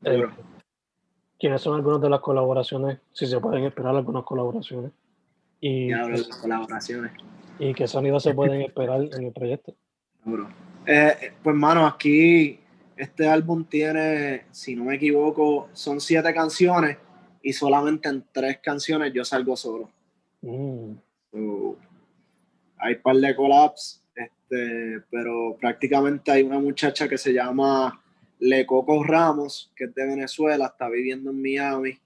Eh, 0.04 0.26
¿Quiénes 1.40 1.62
son 1.62 1.74
algunas 1.74 2.02
de 2.02 2.10
las 2.10 2.20
colaboraciones? 2.20 2.98
Si 3.12 3.26
se 3.26 3.40
pueden 3.40 3.64
esperar 3.64 3.96
algunas 3.96 4.24
colaboraciones. 4.24 4.92
Y, 5.58 5.90
colaboraciones. 6.42 7.12
¿Y 7.58 7.72
qué 7.72 7.88
sonidos 7.88 8.22
se 8.22 8.34
pueden 8.34 8.60
esperar 8.60 9.00
en 9.00 9.24
el 9.24 9.32
proyecto? 9.32 9.74
Eh, 10.86 11.32
pues, 11.42 11.56
mano, 11.56 11.86
aquí 11.86 12.60
este 12.94 13.26
álbum 13.26 13.64
tiene, 13.64 14.44
si 14.50 14.76
no 14.76 14.84
me 14.84 14.96
equivoco, 14.96 15.70
son 15.72 15.98
siete 15.98 16.34
canciones 16.34 16.98
y 17.42 17.54
solamente 17.54 18.10
en 18.10 18.22
tres 18.30 18.58
canciones 18.58 19.10
yo 19.14 19.24
salgo 19.24 19.56
solo. 19.56 19.90
Mm. 20.42 20.92
hay 22.78 22.94
un 22.94 23.02
par 23.02 23.16
de 23.16 23.36
collabs, 23.36 24.02
este, 24.14 25.02
pero 25.10 25.56
prácticamente 25.58 26.30
hay 26.30 26.42
una 26.42 26.58
muchacha 26.58 27.08
que 27.08 27.16
se 27.16 27.32
llama 27.32 27.98
Le 28.40 28.66
Coco 28.66 29.04
Ramos, 29.04 29.70
que 29.76 29.84
es 29.84 29.94
de 29.94 30.06
Venezuela, 30.06 30.66
está 30.66 30.88
viviendo 30.88 31.30
en 31.30 31.40
Miami. 31.40 31.98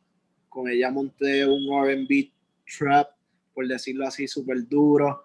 Con 0.48 0.68
ella 0.68 0.90
monté 0.90 1.46
un 1.46 1.66
RB 1.68 2.30
trap, 2.78 3.10
por 3.54 3.66
decirlo 3.66 4.06
así, 4.06 4.26
súper 4.26 4.66
duro. 4.68 5.24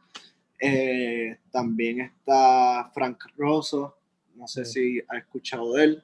Eh, 0.60 1.38
también 1.52 2.02
está 2.02 2.92
Frank 2.94 3.24
Rosso, 3.38 3.98
no 4.36 4.48
sé 4.48 4.66
si 4.66 5.02
ha 5.08 5.18
escuchado 5.18 5.74
de 5.74 5.84
él. 5.84 6.04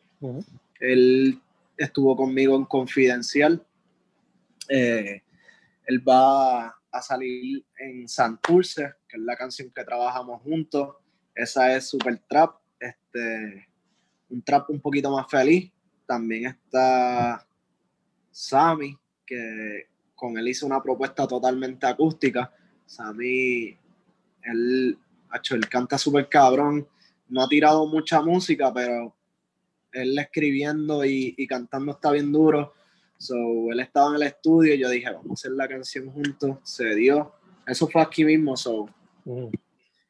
Él 0.80 1.40
estuvo 1.78 2.16
conmigo 2.16 2.56
en 2.56 2.66
Confidencial. 2.66 3.66
Eh, 4.70 5.22
él 5.86 6.08
va 6.08 6.68
a 6.92 7.02
salir 7.02 7.64
en 7.78 8.08
Santurce, 8.08 8.94
que 9.08 9.18
es 9.18 9.24
la 9.24 9.36
canción 9.36 9.70
que 9.70 9.84
trabajamos 9.84 10.42
juntos. 10.42 10.96
Esa 11.36 11.76
es 11.76 11.90
Super 11.90 12.18
Trap, 12.28 12.56
este, 12.80 13.68
un 14.36 14.42
trap 14.42 14.70
un 14.70 14.82
poquito 14.82 15.10
más 15.10 15.27
feliz. 15.30 15.72
También 16.06 16.48
está 16.48 17.48
Sammy, 18.32 18.96
que 19.25 19.88
con 20.13 20.38
él 20.38 20.48
hizo 20.50 20.65
una 20.65 20.84
propuesta 20.84 21.25
totalmente 21.25 21.88
acústica. 21.88 22.54
Sammy 22.86 23.77
él, 24.44 24.98
hecho, 25.34 25.56
él 25.56 25.68
canta 25.68 25.98
súper 25.98 26.30
cabrón, 26.30 26.88
no 27.30 27.42
ha 27.42 27.48
tirado 27.48 27.88
mucha 27.88 28.22
música, 28.22 28.72
pero 28.74 29.15
él 29.92 30.20
escribiendo 30.20 31.04
y, 31.04 31.48
cantando 31.48 31.94
está 31.94 32.12
bien 32.12 32.32
duro. 32.32 32.74
So, 33.18 33.36
él 33.72 33.80
estaba 33.80 34.10
en 34.10 34.15
el 34.15 34.24
estudio 34.24 34.75
y 34.75 34.80
yo 34.80 34.89
dije, 34.89 35.10
vamos 35.10 35.32
a 35.32 35.34
hacer 35.34 35.51
la 35.51 35.68
canción 35.68 36.12
juntos. 36.12 36.58
Se 36.63 36.94
dio. 36.94 37.34
Eso 37.65 37.88
fue 37.88 38.01
aquí 38.01 38.25
mismo. 38.25 38.58
So, 38.58 38.88
mm. 39.24 39.48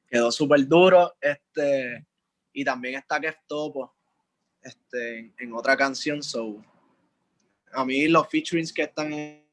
Quedó 0.09 0.31
súper 0.31 0.67
duro. 0.67 1.13
Este, 1.21 2.05
y 2.51 2.65
también 2.65 2.95
está 2.95 3.19
que 3.21 3.33
Topo 3.47 3.94
este, 4.65 5.31
en 5.37 5.53
otra 5.53 5.77
canción. 5.77 6.21
So, 6.21 6.61
a 7.71 7.85
mí 7.85 8.07
los 8.07 8.27
featurings 8.27 8.73
que 8.73 8.83
están 8.83 9.13
en 9.13 9.45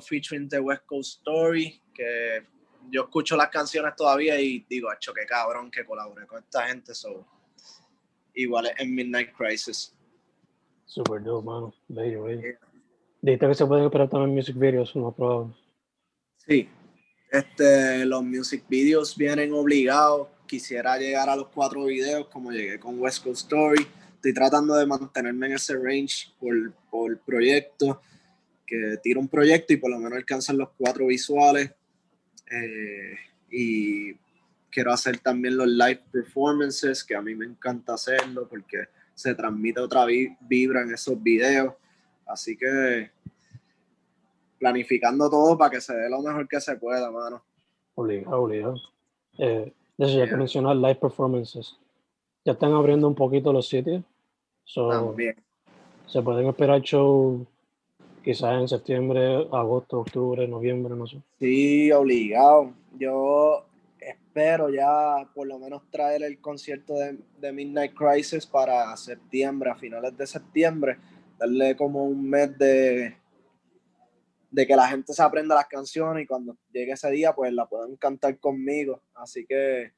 featuring 0.00 0.48
de 0.48 0.60
West 0.60 0.86
Coast 0.86 1.18
Story, 1.18 1.80
que 1.94 2.44
yo 2.90 3.02
escucho 3.02 3.36
las 3.36 3.48
canciones 3.48 3.94
todavía 3.96 4.40
y 4.40 4.64
digo, 4.68 4.92
hecho 4.92 5.12
qué 5.12 5.26
cabrón 5.26 5.70
que 5.70 5.84
colaboré 5.84 6.26
con 6.26 6.42
esta 6.42 6.66
gente. 6.68 6.94
So, 6.94 7.26
igual 8.34 8.70
en 8.78 8.94
Midnight 8.94 9.32
Crisis. 9.36 9.94
Super 10.84 11.22
dope, 11.22 11.44
mano. 11.44 11.74
Bello, 11.88 12.24
bello. 12.24 12.56
Dijiste 13.20 13.48
que 13.48 13.54
se 13.54 13.66
pueden 13.66 13.84
esperar 13.86 14.08
también 14.08 14.34
music 14.34 14.56
videos, 14.56 14.94
no 14.94 15.12
probable. 15.12 15.54
Sí. 16.36 16.68
Este, 17.30 18.06
los 18.06 18.22
music 18.22 18.64
videos 18.68 19.16
vienen 19.16 19.52
obligados. 19.52 20.28
Quisiera 20.46 20.96
llegar 20.98 21.28
a 21.28 21.36
los 21.36 21.48
cuatro 21.48 21.84
videos 21.84 22.28
como 22.28 22.52
llegué 22.52 22.78
con 22.78 22.98
West 23.00 23.24
Coast 23.24 23.42
Story. 23.42 23.86
Estoy 24.14 24.32
tratando 24.32 24.74
de 24.74 24.86
mantenerme 24.86 25.46
en 25.46 25.52
ese 25.54 25.74
range 25.74 26.32
por, 26.38 26.72
por 26.90 27.18
proyecto 27.20 28.00
que 28.66 28.98
tira 29.02 29.20
un 29.20 29.28
proyecto 29.28 29.72
y 29.72 29.76
por 29.76 29.90
lo 29.90 29.98
menos 29.98 30.18
alcanzan 30.18 30.58
los 30.58 30.70
cuatro 30.76 31.06
visuales. 31.06 31.72
Eh, 32.50 33.16
y 33.50 34.14
quiero 34.70 34.92
hacer 34.92 35.18
también 35.18 35.56
los 35.56 35.68
live 35.68 36.02
performances, 36.10 37.04
que 37.04 37.14
a 37.14 37.22
mí 37.22 37.34
me 37.34 37.46
encanta 37.46 37.94
hacerlo 37.94 38.48
porque 38.48 38.88
se 39.14 39.34
transmite 39.34 39.80
otra 39.80 40.04
vibra 40.04 40.82
en 40.82 40.92
esos 40.92 41.22
videos. 41.22 41.74
Así 42.26 42.56
que 42.56 43.10
planificando 44.58 45.30
todo 45.30 45.56
para 45.56 45.70
que 45.70 45.80
se 45.80 45.94
dé 45.94 46.10
lo 46.10 46.20
mejor 46.20 46.48
que 46.48 46.60
se 46.60 46.76
pueda, 46.76 47.10
mano. 47.10 47.44
Obligado, 47.94 48.42
obligado. 48.42 48.74
Eh, 49.38 49.72
ya 49.98 50.28
que 50.28 50.36
mencionar 50.36 50.76
live 50.76 50.96
performances, 50.96 51.76
ya 52.44 52.52
están 52.52 52.72
abriendo 52.72 53.08
un 53.08 53.14
poquito 53.14 53.52
los 53.52 53.68
sitios. 53.68 54.02
También. 54.74 55.36
Se 56.06 56.22
pueden 56.22 56.46
esperar 56.48 56.80
shows 56.80 57.46
Quizás 58.26 58.60
en 58.60 58.66
septiembre, 58.66 59.46
agosto, 59.52 60.00
octubre, 60.00 60.48
noviembre, 60.48 60.96
no 60.96 61.06
sé. 61.06 61.22
Sí, 61.38 61.92
obligado. 61.92 62.72
Yo 62.98 63.64
espero 64.00 64.68
ya 64.68 65.28
por 65.32 65.46
lo 65.46 65.60
menos 65.60 65.88
traer 65.92 66.24
el 66.24 66.40
concierto 66.40 66.94
de, 66.94 67.52
Midnight 67.52 67.94
Crisis 67.94 68.44
para 68.44 68.96
septiembre, 68.96 69.70
a 69.70 69.76
finales 69.76 70.18
de 70.18 70.26
septiembre, 70.26 70.96
darle 71.38 71.76
como 71.76 72.02
un 72.02 72.28
mes 72.28 72.58
de, 72.58 73.14
de 74.50 74.66
que 74.66 74.76
la 74.76 74.88
gente 74.88 75.12
se 75.12 75.22
aprenda 75.22 75.54
las 75.54 75.66
canciones 75.66 76.24
y 76.24 76.26
cuando 76.26 76.56
llegue 76.72 76.92
ese 76.92 77.10
día 77.10 77.34
pues 77.34 77.52
la 77.52 77.66
puedan 77.66 77.96
cantar 77.96 78.38
conmigo. 78.38 79.02
Así 79.14 79.46
que, 79.46 79.92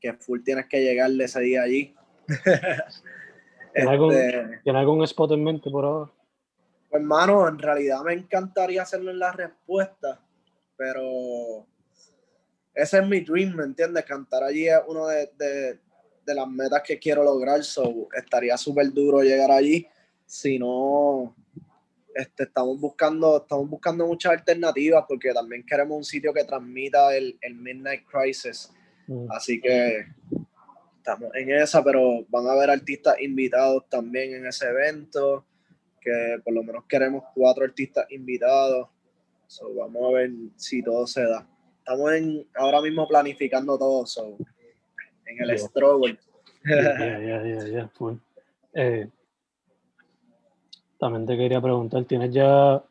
que 0.00 0.12
full 0.14 0.42
tienes 0.42 0.66
que 0.66 0.82
llegarle 0.82 1.24
ese 1.24 1.40
día 1.40 1.62
allí. 1.62 1.94
¿Tienes, 3.72 3.90
algún, 3.90 4.12
este 4.12 4.70
algún 4.70 5.04
spot 5.04 5.32
en 5.32 5.44
mente 5.44 5.70
por 5.70 5.84
ahora? 5.84 6.12
hermano, 6.96 7.46
en 7.48 7.58
realidad 7.58 8.02
me 8.02 8.14
encantaría 8.14 8.82
hacerlo 8.82 9.10
en 9.10 9.18
la 9.18 9.32
respuesta, 9.32 10.20
pero 10.76 11.66
ese 12.74 12.98
es 12.98 13.06
mi 13.06 13.20
dream, 13.20 13.54
¿me 13.54 13.64
entiendes? 13.64 14.04
Cantar 14.04 14.44
allí 14.44 14.68
es 14.68 14.78
uno 14.86 15.06
de, 15.06 15.30
de, 15.36 16.34
las 16.34 16.48
metas 16.48 16.82
que 16.82 16.98
quiero 16.98 17.22
lograr, 17.22 17.62
so 17.62 18.08
estaría 18.16 18.56
súper 18.56 18.92
duro 18.92 19.22
llegar 19.22 19.50
allí. 19.50 19.86
Si 20.24 20.58
no, 20.58 21.34
este, 22.16 22.44
estamos 22.44 22.80
buscando, 22.80 23.42
estamos 23.42 23.68
buscando 23.68 24.06
muchas 24.06 24.32
alternativas 24.32 25.04
porque 25.06 25.32
también 25.32 25.64
queremos 25.64 25.96
un 25.96 26.04
sitio 26.04 26.32
que 26.32 26.44
transmita 26.44 27.16
el, 27.16 27.38
el 27.40 27.54
Midnight 27.54 28.04
Crisis. 28.06 28.72
Mm. 29.06 29.30
Así 29.30 29.60
que 29.60 30.06
estamos 30.96 31.34
en 31.34 31.50
esa, 31.52 31.84
pero 31.84 32.24
van 32.28 32.46
a 32.46 32.52
haber 32.52 32.70
artistas 32.70 33.20
invitados 33.20 33.88
también 33.88 34.34
en 34.34 34.46
ese 34.46 34.66
evento 34.66 35.44
que 36.06 36.40
por 36.44 36.54
lo 36.54 36.62
menos 36.62 36.84
queremos 36.88 37.24
cuatro 37.34 37.64
artistas 37.64 38.06
invitados. 38.10 38.88
vamos 39.76 40.08
a 40.08 40.16
ver 40.16 40.30
si 40.54 40.80
todo 40.82 41.06
se 41.06 41.22
da. 41.22 41.46
Estamos 41.78 42.12
en, 42.12 42.46
ahora 42.54 42.80
mismo 42.80 43.08
planificando 43.08 43.76
todo, 43.76 44.06
so, 44.06 44.36
en 45.26 45.42
el 45.42 45.58
struggle. 45.58 46.16
Ya, 46.64 47.20
ya, 47.20 47.44
ya, 47.44 47.66
ya, 47.68 47.90
eh, 48.74 49.08
también 50.98 51.26
te 51.26 51.36
quería 51.36 51.60
preguntar, 51.60 52.04
¿tienes 52.04 52.32
ya 52.32 52.82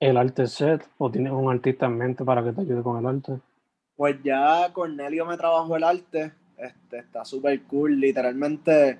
el 0.00 0.16
arte 0.16 0.46
set 0.46 0.86
o 0.98 1.10
tienes 1.10 1.32
un 1.32 1.50
artista 1.50 1.86
en 1.86 1.96
mente 1.96 2.24
para 2.24 2.44
que 2.44 2.52
te 2.52 2.60
ayude 2.62 2.82
con 2.82 2.98
el 2.98 3.06
arte? 3.06 3.38
Pues 3.96 4.16
ya 4.22 4.70
Cornelio 4.72 5.24
me 5.24 5.36
trabajó 5.36 5.76
el 5.76 5.84
arte, 5.84 6.32
este, 6.58 6.98
está 6.98 7.24
súper 7.24 7.62
cool, 7.62 7.98
literalmente 7.98 8.98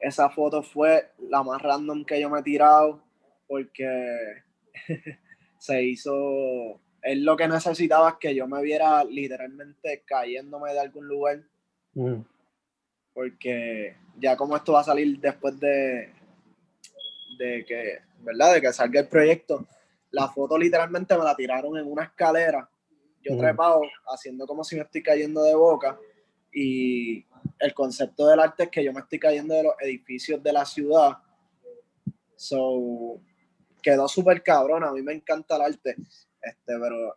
esa 0.00 0.30
foto 0.30 0.62
fue 0.62 1.10
la 1.28 1.42
más 1.42 1.60
random 1.60 2.04
que 2.04 2.20
yo 2.20 2.30
me 2.30 2.40
he 2.40 2.42
tirado 2.42 3.00
porque 3.46 4.42
se 5.58 5.84
hizo, 5.84 6.80
él 7.02 7.24
lo 7.24 7.36
que 7.36 7.48
necesitaba 7.48 8.10
es 8.10 8.14
que 8.16 8.34
yo 8.34 8.46
me 8.46 8.62
viera 8.62 9.04
literalmente 9.04 10.02
cayéndome 10.06 10.72
de 10.72 10.80
algún 10.80 11.06
lugar, 11.06 11.42
mm. 11.94 12.20
porque 13.12 13.96
ya 14.18 14.36
como 14.36 14.56
esto 14.56 14.72
va 14.72 14.80
a 14.80 14.84
salir 14.84 15.18
después 15.20 15.58
de, 15.60 16.10
de 17.40 17.64
que, 17.64 18.00
¿verdad? 18.18 18.54
De 18.54 18.60
que 18.60 18.72
salga 18.72 19.00
el 19.00 19.08
proyecto, 19.08 19.66
la 20.10 20.28
foto 20.28 20.58
literalmente 20.58 21.16
me 21.16 21.24
la 21.24 21.34
tiraron 21.34 21.76
en 21.78 21.90
una 21.90 22.04
escalera, 22.04 22.68
yo 23.22 23.34
mm. 23.34 23.38
trepado, 23.38 23.82
haciendo 24.12 24.46
como 24.46 24.62
si 24.62 24.76
me 24.76 24.82
estoy 24.82 25.02
cayendo 25.02 25.42
de 25.42 25.54
boca, 25.54 25.98
y 26.52 27.24
el 27.58 27.72
concepto 27.74 28.26
del 28.26 28.40
arte 28.40 28.64
es 28.64 28.68
que 28.68 28.84
yo 28.84 28.92
me 28.92 29.00
estoy 29.00 29.18
cayendo 29.18 29.54
de 29.54 29.62
los 29.62 29.74
edificios 29.80 30.42
de 30.42 30.52
la 30.52 30.64
ciudad. 30.66 31.16
So, 32.36 33.20
quedó 33.82 34.08
súper 34.08 34.42
cabrón. 34.42 34.82
A 34.82 34.90
mí 34.92 35.00
me 35.00 35.12
encanta 35.12 35.56
el 35.56 35.62
arte. 35.62 35.96
Este, 36.42 36.78
pero 36.78 37.16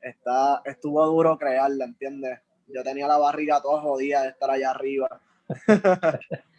está, 0.00 0.62
estuvo 0.64 1.04
duro 1.06 1.36
crearla, 1.36 1.84
¿entiendes? 1.84 2.40
Yo 2.68 2.82
tenía 2.82 3.06
la 3.06 3.18
barriga 3.18 3.60
toda 3.60 3.82
jodida 3.82 4.22
de 4.22 4.28
estar 4.30 4.50
allá 4.50 4.70
arriba. 4.70 5.20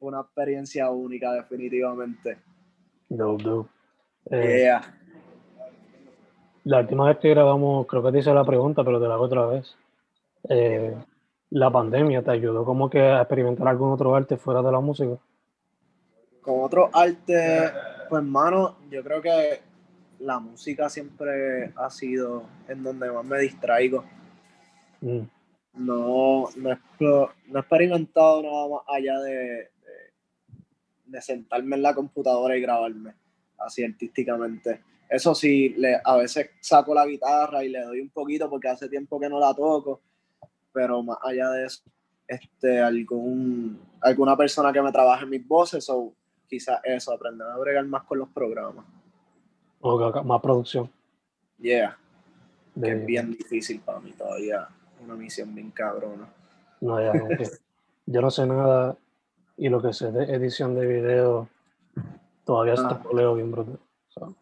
Una 0.00 0.20
experiencia 0.20 0.90
única, 0.90 1.32
definitivamente. 1.32 2.38
Dope, 3.08 3.42
dope. 3.42 3.70
Eh, 4.30 4.60
Yeah. 4.62 4.82
La 6.64 6.80
última 6.80 7.06
vez 7.06 7.18
que 7.18 7.30
grabamos, 7.30 7.86
creo 7.86 8.02
que 8.02 8.10
te 8.12 8.18
hice 8.18 8.34
la 8.34 8.44
pregunta, 8.44 8.82
pero 8.82 9.00
te 9.00 9.06
la 9.06 9.14
hago 9.14 9.24
otra 9.24 9.46
vez. 9.46 9.76
Eh, 10.48 10.94
la 11.50 11.70
pandemia 11.70 12.22
te 12.22 12.32
ayudó 12.32 12.64
como 12.64 12.90
que 12.90 13.00
a 13.00 13.20
experimentar 13.20 13.68
algún 13.68 13.92
otro 13.92 14.14
arte 14.16 14.36
fuera 14.36 14.62
de 14.62 14.72
la 14.72 14.80
música. 14.80 15.16
Con 16.40 16.64
otro 16.64 16.90
arte, 16.92 17.70
pues 18.08 18.20
hermano, 18.20 18.76
yo 18.90 19.02
creo 19.04 19.22
que 19.22 19.60
la 20.18 20.40
música 20.40 20.88
siempre 20.88 21.72
ha 21.76 21.88
sido 21.88 22.42
en 22.66 22.82
donde 22.82 23.12
más 23.12 23.24
me 23.24 23.38
distraigo. 23.38 24.04
Mm, 25.00 25.20
No, 25.74 26.48
no, 26.56 26.72
he, 26.72 26.78
no 26.98 27.30
he 27.54 27.58
experimentado 27.60 28.42
nada 28.42 28.68
más 28.68 28.80
allá 28.88 29.20
de, 29.20 29.70
de, 31.06 31.20
sentarme 31.20 31.76
en 31.76 31.82
la 31.82 31.94
computadora 31.94 32.56
y 32.56 32.60
grabarme 32.60 33.14
así 33.58 33.84
artísticamente. 33.84 34.80
Eso 35.08 35.34
sí, 35.34 35.70
le, 35.70 36.00
a 36.04 36.16
veces 36.16 36.50
saco 36.60 36.94
la 36.94 37.06
guitarra 37.06 37.64
y 37.64 37.68
le 37.68 37.80
doy 37.82 38.00
un 38.00 38.10
poquito 38.10 38.50
porque 38.50 38.68
hace 38.68 38.88
tiempo 38.88 39.20
que 39.20 39.28
no 39.28 39.38
la 39.38 39.54
toco, 39.54 40.00
pero 40.72 41.02
más 41.02 41.18
allá 41.22 41.50
de 41.50 41.66
eso, 41.66 41.82
este, 42.26 42.80
algún, 42.80 43.80
alguna 44.00 44.36
persona 44.36 44.72
que 44.72 44.82
me 44.82 44.92
trabaje 44.92 45.24
en 45.24 45.30
mis 45.30 45.46
voces 45.46 45.88
o 45.88 46.12
quizás 46.48 46.80
eso, 46.84 47.12
aprender 47.12 47.46
a 47.46 47.56
bregar 47.56 47.86
más 47.86 48.02
con 48.04 48.18
los 48.18 48.28
programas. 48.30 48.84
o 49.80 50.12
que- 50.12 50.22
más 50.22 50.40
producción. 50.40 50.90
Yeah, 51.58 51.96
que 52.80 52.90
es 52.90 53.06
bien 53.06 53.30
difícil 53.32 53.80
para 53.80 54.00
mí 54.00 54.12
todavía, 54.12 54.68
una 55.02 55.14
misión 55.14 55.54
bien 55.54 55.70
cabrona. 55.70 56.28
no, 56.80 57.00
ya, 57.00 57.12
yo 58.06 58.20
no 58.20 58.30
sé 58.30 58.46
nada 58.46 58.96
y 59.56 59.68
lo 59.68 59.80
que 59.80 59.92
sé 59.92 60.10
de 60.12 60.24
edición 60.34 60.74
de 60.74 60.86
video 60.86 61.48
todavía 62.44 62.74
Ah. 62.74 62.82
está 62.82 63.02
poleo 63.02 63.34
bien 63.34 63.50
brutal. 63.50 63.78
So, 64.08 64.34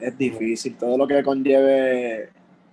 es 0.00 0.16
difícil. 0.16 0.76
Todo 0.76 0.96
lo 0.96 1.06
que 1.06 1.22
conlleve 1.22 2.30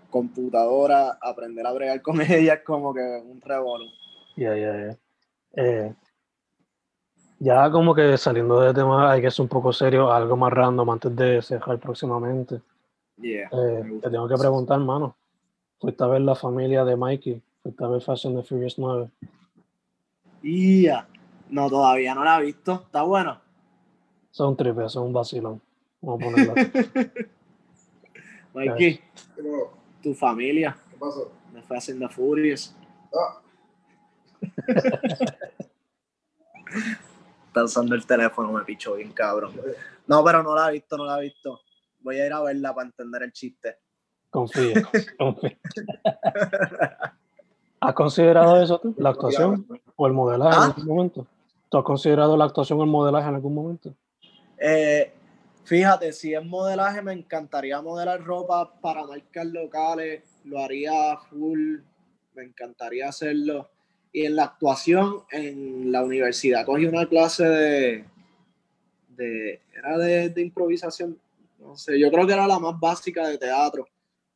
computadora, 0.09 1.17
aprender 1.21 1.65
a 1.67 1.73
bregar 1.73 2.01
con 2.01 2.19
ella 2.21 2.53
es 2.55 2.61
como 2.63 2.93
que 2.93 3.01
un 3.01 3.41
revolú. 3.41 3.85
Ya, 4.37 4.55
ya, 4.55 4.75
ya. 4.87 4.97
Eh, 5.57 5.93
ya 7.39 7.69
como 7.71 7.93
que 7.95 8.17
saliendo 8.17 8.59
de 8.61 8.73
tema, 8.73 9.11
hay 9.11 9.21
que 9.21 9.31
ser 9.31 9.43
un 9.43 9.49
poco 9.49 9.73
serio, 9.73 10.11
algo 10.11 10.35
más 10.37 10.51
random 10.53 10.89
antes 10.89 11.15
de 11.15 11.41
cerrar 11.41 11.79
próximamente. 11.79 12.61
Yeah, 13.17 13.49
Eh, 13.51 13.99
te 14.01 14.09
tengo 14.09 14.27
que 14.27 14.35
preguntar, 14.35 14.77
mano. 14.79 15.15
¿Fuiste 15.79 16.03
a 16.03 16.07
ver 16.07 16.21
la 16.21 16.35
familia 16.35 16.83
de 16.83 16.95
Mikey? 16.97 17.41
¿Fuiste 17.63 17.83
a 17.83 17.87
ver 17.87 18.01
Fast 18.01 18.25
and 18.25 18.37
the 18.37 18.43
Furious 18.43 18.77
9? 18.77 19.09
Yeah. 20.41 21.07
No, 21.49 21.69
todavía 21.69 22.15
no 22.15 22.23
la 22.23 22.39
he 22.39 22.45
visto. 22.45 22.83
Está 22.85 23.03
bueno. 23.03 23.41
Son 24.31 24.49
un 24.49 24.57
tripe, 24.57 24.89
son 24.89 25.07
un 25.07 25.13
vacilón. 25.13 25.61
Vamos 26.01 26.21
a 26.21 26.25
ponerlo 26.25 26.53
así. 26.55 26.71
Mikey, 28.53 29.01
Pero, 29.35 29.73
tu 30.01 30.13
familia, 30.13 30.77
¿Qué 30.91 30.97
pasó? 30.97 31.31
Fast 31.67 31.89
and 31.89 31.99
the 31.99 32.09
Furious. 32.09 32.75
Ah, 33.13 33.41
Está 37.47 37.63
usando 37.63 37.95
el 37.95 38.05
teléfono, 38.05 38.51
me 38.51 38.63
pichó 38.63 38.95
bien 38.95 39.13
cabrón. 39.13 39.53
No, 40.07 40.23
pero 40.23 40.43
no 40.43 40.53
la 40.53 40.69
he 40.69 40.73
visto, 40.73 40.97
no 40.97 41.05
la 41.05 41.19
he 41.19 41.21
visto. 41.23 41.61
Voy 42.01 42.19
a 42.19 42.25
ir 42.25 42.33
a 42.33 42.41
verla 42.41 42.75
para 42.75 42.87
entender 42.87 43.23
el 43.23 43.31
chiste. 43.31 43.77
Confía, 44.29 44.81
confía. 45.17 45.57
¿Has 47.79 47.93
considerado 47.93 48.61
eso 48.61 48.79
tú? 48.79 48.93
¿La 48.97 49.11
actuación 49.11 49.65
o 49.95 50.07
el 50.07 50.13
modelaje 50.13 50.57
en 50.57 50.63
algún 50.63 50.85
momento? 50.85 51.27
¿Tú 51.69 51.77
has 51.77 51.83
considerado 51.83 52.37
la 52.37 52.45
actuación 52.45 52.79
o 52.79 52.83
el 52.83 52.89
modelaje 52.89 53.27
en 53.29 53.35
algún 53.35 53.53
momento? 53.55 53.95
Eh, 54.57 55.11
fíjate, 55.65 56.13
si 56.13 56.33
es 56.33 56.45
modelaje, 56.45 57.01
me 57.01 57.13
encantaría 57.13 57.81
modelar 57.81 58.23
ropa 58.23 58.79
para 58.79 59.05
marcas 59.05 59.45
locales, 59.47 60.23
lo 60.45 60.59
haría 60.59 61.17
full, 61.29 61.79
me 62.33 62.43
encantaría 62.43 63.09
hacerlo. 63.09 63.69
Y 64.13 64.25
en 64.25 64.35
la 64.37 64.45
actuación, 64.45 65.23
en 65.31 65.91
la 65.91 66.03
universidad, 66.03 66.65
cogí 66.65 66.85
una 66.85 67.05
clase 67.07 67.43
de, 67.45 68.05
de 69.09 69.61
era 69.77 69.97
de, 69.97 70.29
de 70.29 70.41
improvisación, 70.41 71.19
no 71.59 71.75
sé, 71.75 71.99
yo 71.99 72.09
creo 72.11 72.25
que 72.25 72.33
era 72.33 72.47
la 72.47 72.59
más 72.59 72.79
básica 72.79 73.27
de 73.27 73.37
teatro, 73.37 73.85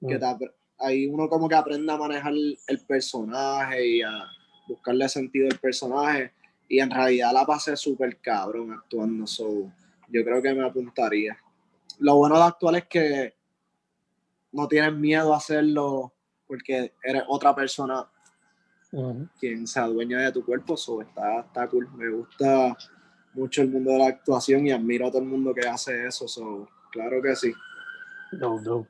que 0.05 0.15
Mm. 0.15 0.19
te 0.19 0.25
ap- 0.25 0.53
ahí 0.79 1.05
uno 1.07 1.29
como 1.29 1.47
que 1.47 1.55
aprende 1.55 1.91
a 1.91 1.97
manejar 1.97 2.33
el 2.33 2.79
personaje 2.87 3.85
y 3.85 4.01
a 4.01 4.25
buscarle 4.67 5.07
sentido 5.09 5.47
al 5.49 5.59
personaje. 5.59 6.31
Y 6.69 6.79
en 6.79 6.91
realidad 6.91 7.33
la 7.33 7.45
pasé 7.45 7.75
súper 7.75 8.17
cabrón 8.17 8.71
actuando. 8.71 9.25
So, 9.25 9.71
yo 10.07 10.23
creo 10.23 10.41
que 10.41 10.53
me 10.53 10.65
apuntaría. 10.65 11.37
Lo 11.97 12.15
bueno 12.15 12.37
de 12.37 12.43
actuar 12.43 12.75
es 12.75 12.85
que 12.85 13.33
no 14.51 14.67
tienes 14.67 14.93
miedo 14.93 15.33
a 15.33 15.37
hacerlo 15.37 16.13
porque 16.47 16.93
eres 17.03 17.23
otra 17.27 17.53
persona 17.53 18.07
Ujú. 18.91 19.27
quien 19.39 19.67
se 19.67 19.79
adueña 19.79 20.19
de 20.19 20.31
tu 20.31 20.45
cuerpo. 20.45 20.77
So, 20.77 21.01
está, 21.01 21.41
está 21.41 21.67
cool. 21.67 21.89
Me 21.95 22.09
gusta 22.09 22.77
mucho 23.33 23.63
el 23.63 23.69
mundo 23.69 23.91
de 23.91 23.97
la 23.97 24.07
actuación 24.07 24.67
y 24.67 24.71
admiro 24.71 25.07
a 25.07 25.11
todo 25.11 25.21
el 25.21 25.27
mundo 25.27 25.53
que 25.53 25.67
hace 25.67 26.05
eso. 26.05 26.27
So, 26.27 26.67
claro 26.91 27.21
que 27.21 27.35
sí. 27.35 27.51
Dope, 28.31 28.63
dope. 28.63 28.89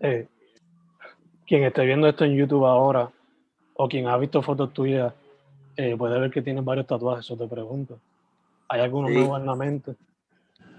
Eh, 0.00 0.26
quien 1.46 1.64
esté 1.64 1.84
viendo 1.84 2.08
esto 2.08 2.24
en 2.24 2.36
YouTube 2.36 2.64
ahora, 2.64 3.10
o 3.74 3.88
quien 3.88 4.06
ha 4.06 4.16
visto 4.16 4.40
fotos 4.40 4.72
tuyas, 4.72 5.12
eh, 5.80 5.96
puede 5.96 6.18
ver 6.18 6.30
que 6.30 6.42
tienes 6.42 6.64
varios 6.64 6.86
tatuajes, 6.86 7.24
eso 7.24 7.36
te 7.36 7.46
pregunto. 7.46 7.98
¿Hay 8.68 8.80
alguno 8.80 9.08
Sí. 9.08 9.14
nuevo 9.14 9.36
en 9.36 9.46
la 9.46 9.54
mente? 9.54 9.96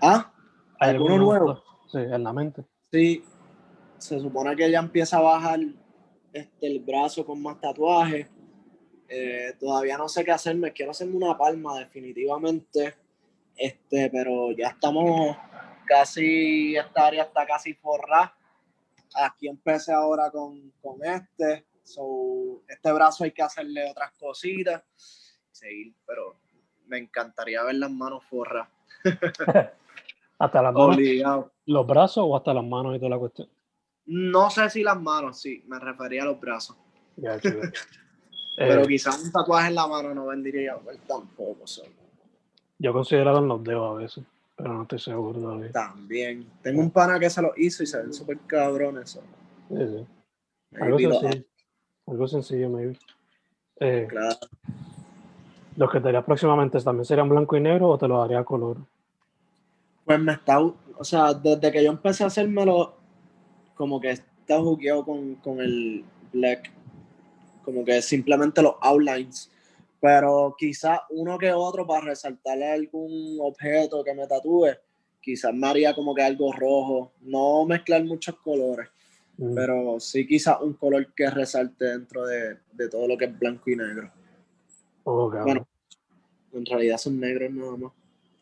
Ah, 0.02 0.32
¿Hay 0.80 0.92
¿Alguno 0.92 1.16
alguno 1.16 1.40
nuevo? 1.40 1.64
Sí, 1.92 1.98
en 1.98 2.24
la 2.24 2.34
mente. 2.34 2.64
Sí, 2.92 3.24
se 3.98 4.20
supone 4.20 4.56
que 4.56 4.70
ya 4.72 4.80
empieza 4.80 5.18
a 5.18 5.22
bajar 5.22 5.60
este, 6.34 6.68
el 6.68 6.80
brazo 6.80 7.26
con 7.26 7.42
más 7.42 7.60
tatuajes. 7.60 8.28
Eh, 9.10 9.54
todavía 9.60 9.98
no 9.98 10.08
sé 10.08 10.24
qué 10.24 10.32
hacerme. 10.32 10.72
Quiero 10.72 10.92
hacerme 10.92 11.16
una 11.18 11.38
palma, 11.38 11.78
definitivamente. 11.80 12.96
Este, 13.56 14.10
pero 14.10 14.52
ya 14.54 14.70
estamos 14.70 15.36
casi, 15.86 16.76
esta 16.76 17.08
área 17.08 17.24
está 17.24 17.46
casi 17.46 17.74
forrada. 17.74 18.34
Aquí 19.14 19.48
empecé 19.50 19.92
ahora 19.92 20.32
con, 20.32 20.72
con 20.82 21.04
este. 21.04 21.66
So, 21.84 22.62
este 22.67 22.91
brazo 22.91 23.24
hay 23.24 23.32
que 23.32 23.41
hacerle 23.41 23.89
otras 23.89 24.12
cositas. 24.20 24.84
Seguir, 25.52 25.94
pero 26.06 26.36
me 26.88 26.98
encantaría 26.98 27.63
ver 27.63 27.76
las 27.76 27.91
manos 27.91 28.24
forras. 28.26 28.67
¿Hasta 30.39 30.62
las 30.62 30.74
manos, 30.74 30.96
Obligado. 30.96 31.52
los 31.65 31.86
brazos 31.88 32.24
o 32.28 32.36
hasta 32.36 32.54
las 32.54 32.63
manos 32.63 32.96
y 32.96 33.00
toda 33.00 33.10
la 33.12 33.20
cuestión? 33.20 33.48
No 34.06 34.50
sé 34.50 34.70
si 34.70 34.82
las 34.84 35.00
manos, 35.00 35.39
sí, 35.39 35.63
me 35.67 35.78
refería 35.80 36.24
a 36.24 36.26
los 36.26 36.39
brazos. 36.39 36.78
Ya. 37.17 37.38
Pero 38.58 38.82
Eh, 38.84 38.88
quizás 38.88 39.24
un 39.24 39.32
tatuaje 39.32 39.70
en 39.70 39.76
la 39.76 39.88
mano 39.88 40.13
no 40.13 40.28
vendría 40.28 40.78
mal 40.78 41.00
tampoco. 41.08 41.65
so, 41.65 41.84
yo 42.78 42.91
considerado 42.94 43.38
en 43.39 43.48
los 43.48 43.63
dedos 43.63 43.91
a 43.91 43.94
veces, 44.02 44.24
pero 44.58 44.74
no 44.74 44.82
estoy 44.82 45.00
seguro 45.00 45.39
todavía. 45.39 45.72
También. 45.72 46.48
Tengo 46.63 46.82
un 46.82 46.89
pana 46.91 47.20
que 47.20 47.30
se 47.30 47.41
lo 47.41 47.54
hizo 47.56 47.84
y 47.84 47.86
se 47.88 48.02
ven 48.02 48.13
súper 48.13 48.39
cabrones. 48.48 49.12
so, 49.12 49.22
Sí, 49.70 49.76
sí. 49.78 50.08
Algo. 50.82 50.98
Algo 52.12 52.28
sencillo, 52.28 52.69
maybe. 52.69 52.97
Eh, 53.80 54.06
claro. 54.10 54.36
¿Los 55.78 55.89
que 55.89 56.02
te 56.02 56.10
harías 56.10 56.26
próximamente 56.26 56.78
también 56.82 57.06
serían 57.06 57.30
blanco 57.30 57.56
y 57.56 57.62
negro 57.62 57.88
o 57.88 57.97
te 57.97 58.06
los 58.06 58.24
haría 58.24 58.39
a 58.39 58.43
color? 58.43 58.78
Pues 60.04 60.19
me 60.19 60.34
está, 60.34 60.60
o 60.60 61.04
sea, 61.04 61.34
desde 61.34 61.71
que 61.71 61.82
yo 61.82 61.89
empecé 61.89 62.26
a 62.26 62.28
hacérmelo, 62.28 62.95
como 63.76 64.02
que 64.02 64.12
está 64.12 64.60
jugueado 64.60 65.06
con, 65.06 65.36
con 65.36 65.62
el 65.62 66.04
black, 66.34 66.69
como 67.63 67.86
que 67.86 68.02
simplemente 68.02 68.62
los 68.62 68.76
outlines, 68.82 69.50
pero 70.02 70.54
quizás 70.58 71.00
uno 71.12 71.38
que 71.38 71.54
otro 71.54 71.88
para 71.88 72.08
resaltarle 72.08 72.69
algún 72.69 73.38
objeto 73.39 74.04
que 74.04 74.13
me 74.13 74.28
tatúe, 74.28 74.71
quizás 75.21 75.54
me 75.54 75.65
haría 75.65 75.95
como 75.95 76.13
que 76.13 76.24
algo 76.24 76.52
rojo, 76.52 77.13
no 77.21 77.65
mezclar 77.65 78.04
muchos 78.04 78.36
colores, 78.36 78.89
Mm, 79.38 79.56
pero 79.56 80.00
sí 80.00 80.28
quizás 80.28 80.62
un 80.62 80.74
color 80.74 81.13
que 81.13 81.30
resalte 81.30 81.86
dentro 81.86 82.26
de, 82.26 82.58
de 82.72 82.89
todo 82.89 83.08
lo 83.08 83.17
que 83.17 83.26
es 83.26 83.39
blanco 83.39 83.70
y 83.70 83.76
negro. 83.76 84.12
oh, 85.04 85.30
bueno. 85.30 85.67
En 86.54 86.65
realidad 86.65 86.98
son 86.98 87.20
negros 87.20 87.52
nada 87.52 87.78
más. 87.78 87.91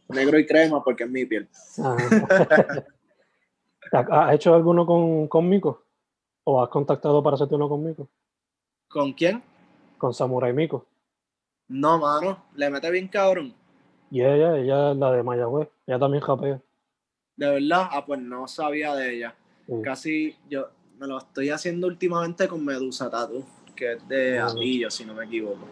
Negro 0.10 0.39
y 0.39 0.45
crema 0.45 0.84
porque 0.84 1.04
es 1.04 1.10
mi 1.10 1.25
piel. 1.25 1.47
Ajá. 1.78 2.88
¿Has 3.91 4.36
hecho 4.36 4.54
alguno 4.54 4.86
con, 4.86 5.28
con 5.28 5.47
Miko? 5.47 5.84
¿O 6.43 6.62
has 6.62 6.69
contactado 6.69 7.23
para 7.23 7.36
hacerte 7.36 7.56
uno 7.56 7.69
con 7.69 7.84
Miko? 7.84 8.08
¿Con 8.88 9.13
quién? 9.13 9.41
Con 9.97 10.13
Samurai 10.13 10.54
Miko. 10.54 10.86
No, 11.67 11.99
mano, 11.99 12.43
le 12.56 12.69
mete 12.69 12.89
bien 12.89 13.08
cabrón. 13.08 13.54
Y 14.10 14.21
ella, 14.21 14.58
ella 14.58 14.91
es 14.91 14.97
la 14.97 15.12
de 15.12 15.23
Mayagüez. 15.23 15.69
Ella 15.86 15.99
también 15.99 16.23
japea. 16.23 16.60
De 17.36 17.49
verdad, 17.49 17.89
ah, 17.91 18.04
pues 18.06 18.19
no 18.19 18.47
sabía 18.47 18.95
de 18.95 19.15
ella. 19.15 19.36
casi, 19.84 20.36
yo 20.49 20.69
me 21.00 21.08
lo 21.08 21.18
estoy 21.18 21.50
haciendo 21.50 21.88
últimamente 21.88 22.48
con 22.48 22.64
Medusa 22.66 23.10
Tattoo, 23.10 23.44
que 23.76 23.94
es 23.94 24.08
de 24.08 24.40
Ah. 24.40 24.48
Atillo, 24.48 24.90
si 24.92 25.06
no 25.06 25.14
me 25.14 25.26
equivoco. 25.26 25.66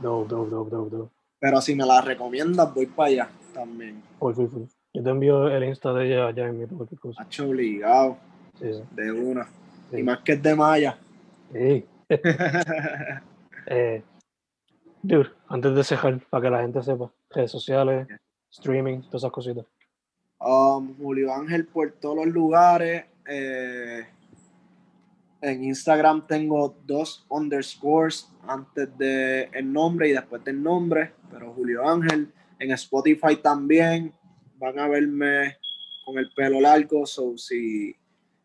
Dope, 0.00 0.28
dope, 0.28 0.50
dope, 0.50 0.70
dope, 0.70 0.96
dope. 0.96 1.12
Pero 1.38 1.60
si 1.60 1.74
me 1.74 1.84
la 1.84 2.00
recomiendas, 2.00 2.72
voy 2.74 2.86
para 2.86 3.08
allá 3.08 3.28
también. 3.52 4.02
Full, 4.18 4.34
full, 4.34 4.48
full. 4.48 4.62
Yo 4.94 5.02
te 5.02 5.10
envío 5.10 5.48
el 5.48 5.64
Insta 5.64 5.92
de 5.92 6.06
ella 6.06 6.26
allá 6.28 6.46
en 6.46 6.58
mi 6.60 6.66
cualquier 6.66 7.00
cosa. 7.00 7.22
Hacho 7.22 7.48
obligado, 7.48 8.16
Sí, 8.58 8.72
sí. 8.72 8.82
de 8.92 9.12
una. 9.12 9.48
Sí. 9.90 9.98
Y 9.98 10.02
más 10.02 10.20
que 10.20 10.32
es 10.32 10.42
de 10.42 10.54
Maya. 10.54 10.98
Sí. 11.52 11.84
Eh, 13.66 14.02
dude, 15.02 15.30
antes 15.48 15.74
de 15.74 15.84
cejar, 15.84 16.18
para 16.28 16.42
que 16.42 16.50
la 16.50 16.62
gente 16.62 16.82
sepa, 16.82 17.10
redes 17.30 17.50
sociales, 17.50 18.08
streaming, 18.50 19.02
todas 19.02 19.22
esas 19.22 19.30
cositas. 19.30 19.64
Um, 20.40 20.96
Julio 20.98 21.32
Ángel 21.32 21.66
por 21.66 21.92
todos 21.92 22.16
los 22.16 22.26
lugares. 22.26 23.04
eh, 23.26 24.04
en 25.42 25.64
Instagram 25.64 26.26
tengo 26.26 26.78
dos 26.86 27.26
underscores 27.28 28.28
antes 28.46 28.96
del 28.96 29.48
el 29.52 29.72
nombre 29.72 30.08
y 30.08 30.12
después 30.12 30.42
del 30.44 30.62
nombre, 30.62 31.12
pero 31.30 31.52
Julio 31.52 31.86
Ángel. 31.86 32.32
En 32.60 32.70
Spotify 32.70 33.36
también 33.42 34.14
van 34.56 34.78
a 34.78 34.86
verme 34.86 35.56
con 36.04 36.16
el 36.18 36.30
pelo 36.32 36.60
largo, 36.60 37.04
so 37.06 37.36
si 37.36 37.94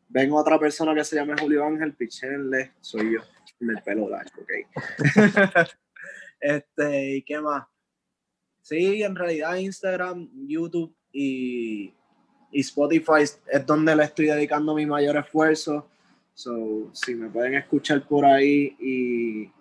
ven 0.09 0.31
otra 0.31 0.59
persona 0.59 0.95
que 0.95 1.03
se 1.03 1.15
llame 1.15 1.35
Julio 1.39 1.63
Ángel, 1.63 1.93
pichenle, 1.93 2.73
soy 2.81 3.13
yo, 3.13 3.21
con 3.59 3.69
el 3.69 3.83
pelo 3.83 4.09
largo, 4.09 4.41
ok. 4.41 4.51
este, 6.39 7.17
¿y 7.17 7.21
qué 7.21 7.39
más? 7.39 7.67
Sí, 8.61 9.03
en 9.03 9.15
realidad 9.15 9.55
Instagram, 9.55 10.27
YouTube 10.47 10.95
y, 11.11 11.93
y 12.51 12.59
Spotify 12.61 13.21
es 13.21 13.65
donde 13.67 13.95
le 13.95 14.03
estoy 14.03 14.25
dedicando 14.25 14.73
mi 14.73 14.87
mayor 14.87 15.17
esfuerzo. 15.17 15.87
So, 16.37 16.91
si 16.93 17.15
me 17.15 17.29
pueden 17.29 17.55
escuchar 17.55 18.07
por 18.07 18.23
ahí 18.23 18.75
y 18.79 19.51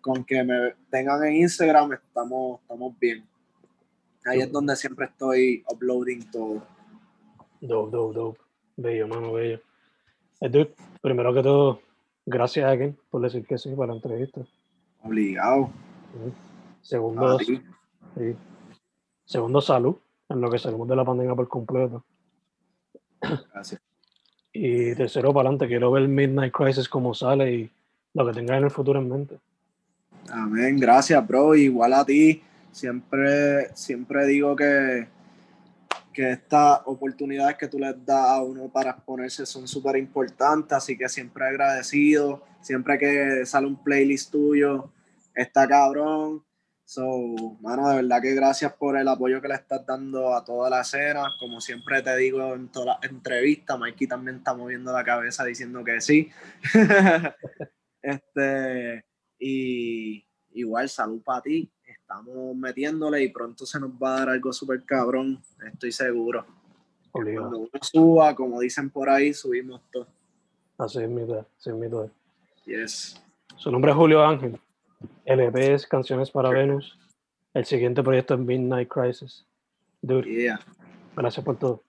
con 0.00 0.24
que 0.24 0.42
me 0.42 0.74
tengan 0.90 1.22
en 1.22 1.36
Instagram, 1.36 1.92
estamos, 1.92 2.60
estamos 2.60 2.98
bien. 2.98 3.24
Ahí 4.24 4.40
es 4.40 4.50
donde 4.50 4.74
siempre 4.74 5.06
estoy 5.06 5.62
uploading 5.72 6.28
todo. 6.32 6.66
Dope, 7.60 7.96
dope, 7.96 8.18
dope. 8.18 8.40
Bello, 8.76 9.06
mano, 9.06 9.34
bello. 9.34 9.60
Dude, 10.40 10.74
primero 11.00 11.32
que 11.32 11.44
todo, 11.44 11.80
gracias 12.26 12.66
a 12.66 12.70
alguien 12.70 12.98
por 13.08 13.22
decir 13.22 13.46
que 13.46 13.56
sí 13.56 13.72
para 13.76 13.92
la 13.92 13.98
entrevista. 13.98 14.40
Obligado. 15.04 15.70
Segundo, 16.82 17.38
sí. 17.38 17.62
Segundo, 19.24 19.60
salud, 19.60 19.96
en 20.28 20.40
lo 20.40 20.50
que 20.50 20.58
salimos 20.58 20.88
de 20.88 20.96
la 20.96 21.04
pandemia 21.04 21.36
por 21.36 21.46
completo. 21.46 22.04
Gracias. 23.52 23.80
Y 24.60 24.92
tercero, 24.96 25.32
para 25.32 25.48
adelante, 25.48 25.68
quiero 25.68 25.92
ver 25.92 26.08
Midnight 26.08 26.52
Crisis 26.52 26.88
como 26.88 27.14
sale 27.14 27.52
y 27.52 27.70
lo 28.12 28.26
que 28.26 28.32
tenga 28.32 28.56
en 28.56 28.64
el 28.64 28.72
futuro 28.72 28.98
en 28.98 29.08
mente. 29.08 29.38
Amén, 30.32 30.80
gracias, 30.80 31.24
bro. 31.24 31.54
Igual 31.54 31.92
a 31.92 32.04
ti. 32.04 32.42
Siempre, 32.72 33.72
siempre 33.76 34.26
digo 34.26 34.56
que, 34.56 35.06
que 36.12 36.32
estas 36.32 36.80
oportunidades 36.86 37.56
que 37.56 37.68
tú 37.68 37.78
les 37.78 38.04
das 38.04 38.30
a 38.30 38.42
uno 38.42 38.68
para 38.68 38.90
exponerse 38.90 39.46
son 39.46 39.68
súper 39.68 39.96
importantes, 39.96 40.72
así 40.72 40.98
que 40.98 41.08
siempre 41.08 41.46
agradecido. 41.46 42.42
Siempre 42.60 42.98
que 42.98 43.46
sale 43.46 43.68
un 43.68 43.76
playlist 43.76 44.32
tuyo, 44.32 44.90
está 45.36 45.68
cabrón. 45.68 46.42
So, 46.88 47.04
mano, 47.60 47.86
de 47.90 47.96
verdad 47.96 48.22
que 48.22 48.32
gracias 48.32 48.72
por 48.72 48.96
el 48.96 49.06
apoyo 49.08 49.42
que 49.42 49.48
le 49.48 49.56
estás 49.56 49.84
dando 49.84 50.34
a 50.34 50.42
toda 50.42 50.70
la 50.70 50.80
escena. 50.80 51.34
Como 51.38 51.60
siempre 51.60 52.00
te 52.00 52.16
digo 52.16 52.54
en 52.54 52.68
todas 52.68 52.96
las 52.98 53.10
entrevistas, 53.12 53.78
Mikey 53.78 54.08
también 54.08 54.38
está 54.38 54.54
moviendo 54.54 54.90
la 54.90 55.04
cabeza 55.04 55.44
diciendo 55.44 55.84
que 55.84 56.00
sí. 56.00 56.30
este, 58.00 59.04
y 59.38 60.24
igual, 60.52 60.88
salud 60.88 61.20
para 61.22 61.42
ti. 61.42 61.70
Estamos 61.84 62.56
metiéndole 62.56 63.22
y 63.22 63.28
pronto 63.28 63.66
se 63.66 63.78
nos 63.78 63.90
va 63.90 64.16
a 64.16 64.18
dar 64.20 64.28
algo 64.30 64.50
súper 64.50 64.82
cabrón, 64.86 65.42
estoy 65.70 65.92
seguro. 65.92 66.46
Obligado. 67.12 67.50
Cuando 67.50 67.58
uno 67.70 67.82
suba, 67.82 68.34
como 68.34 68.60
dicen 68.60 68.88
por 68.88 69.10
ahí, 69.10 69.34
subimos 69.34 69.82
todo. 69.92 70.06
Así 70.78 71.02
es 71.02 71.10
mi 71.10 71.20
así 71.20 71.68
es 71.68 71.74
mi. 71.74 71.86
Yes. 72.64 73.22
Su 73.58 73.70
nombre 73.70 73.90
es 73.90 73.96
Julio 73.98 74.24
Ángel. 74.24 74.58
LP 75.28 75.74
es 75.74 75.86
Canciones 75.86 76.30
para 76.30 76.48
Venus. 76.48 76.98
El 77.52 77.64
siguiente 77.66 78.02
proyecto 78.02 78.34
es 78.34 78.40
Midnight 78.40 78.88
Crisis. 78.88 79.44
Dude, 80.00 80.26
Yeah. 80.26 80.58
gracias 81.16 81.44
por 81.44 81.58
todo. 81.58 81.82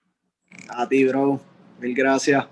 A 0.68 0.86
ti, 0.88 1.06
bro. 1.06 1.40
Mil 1.80 1.94
gracias. 1.94 2.46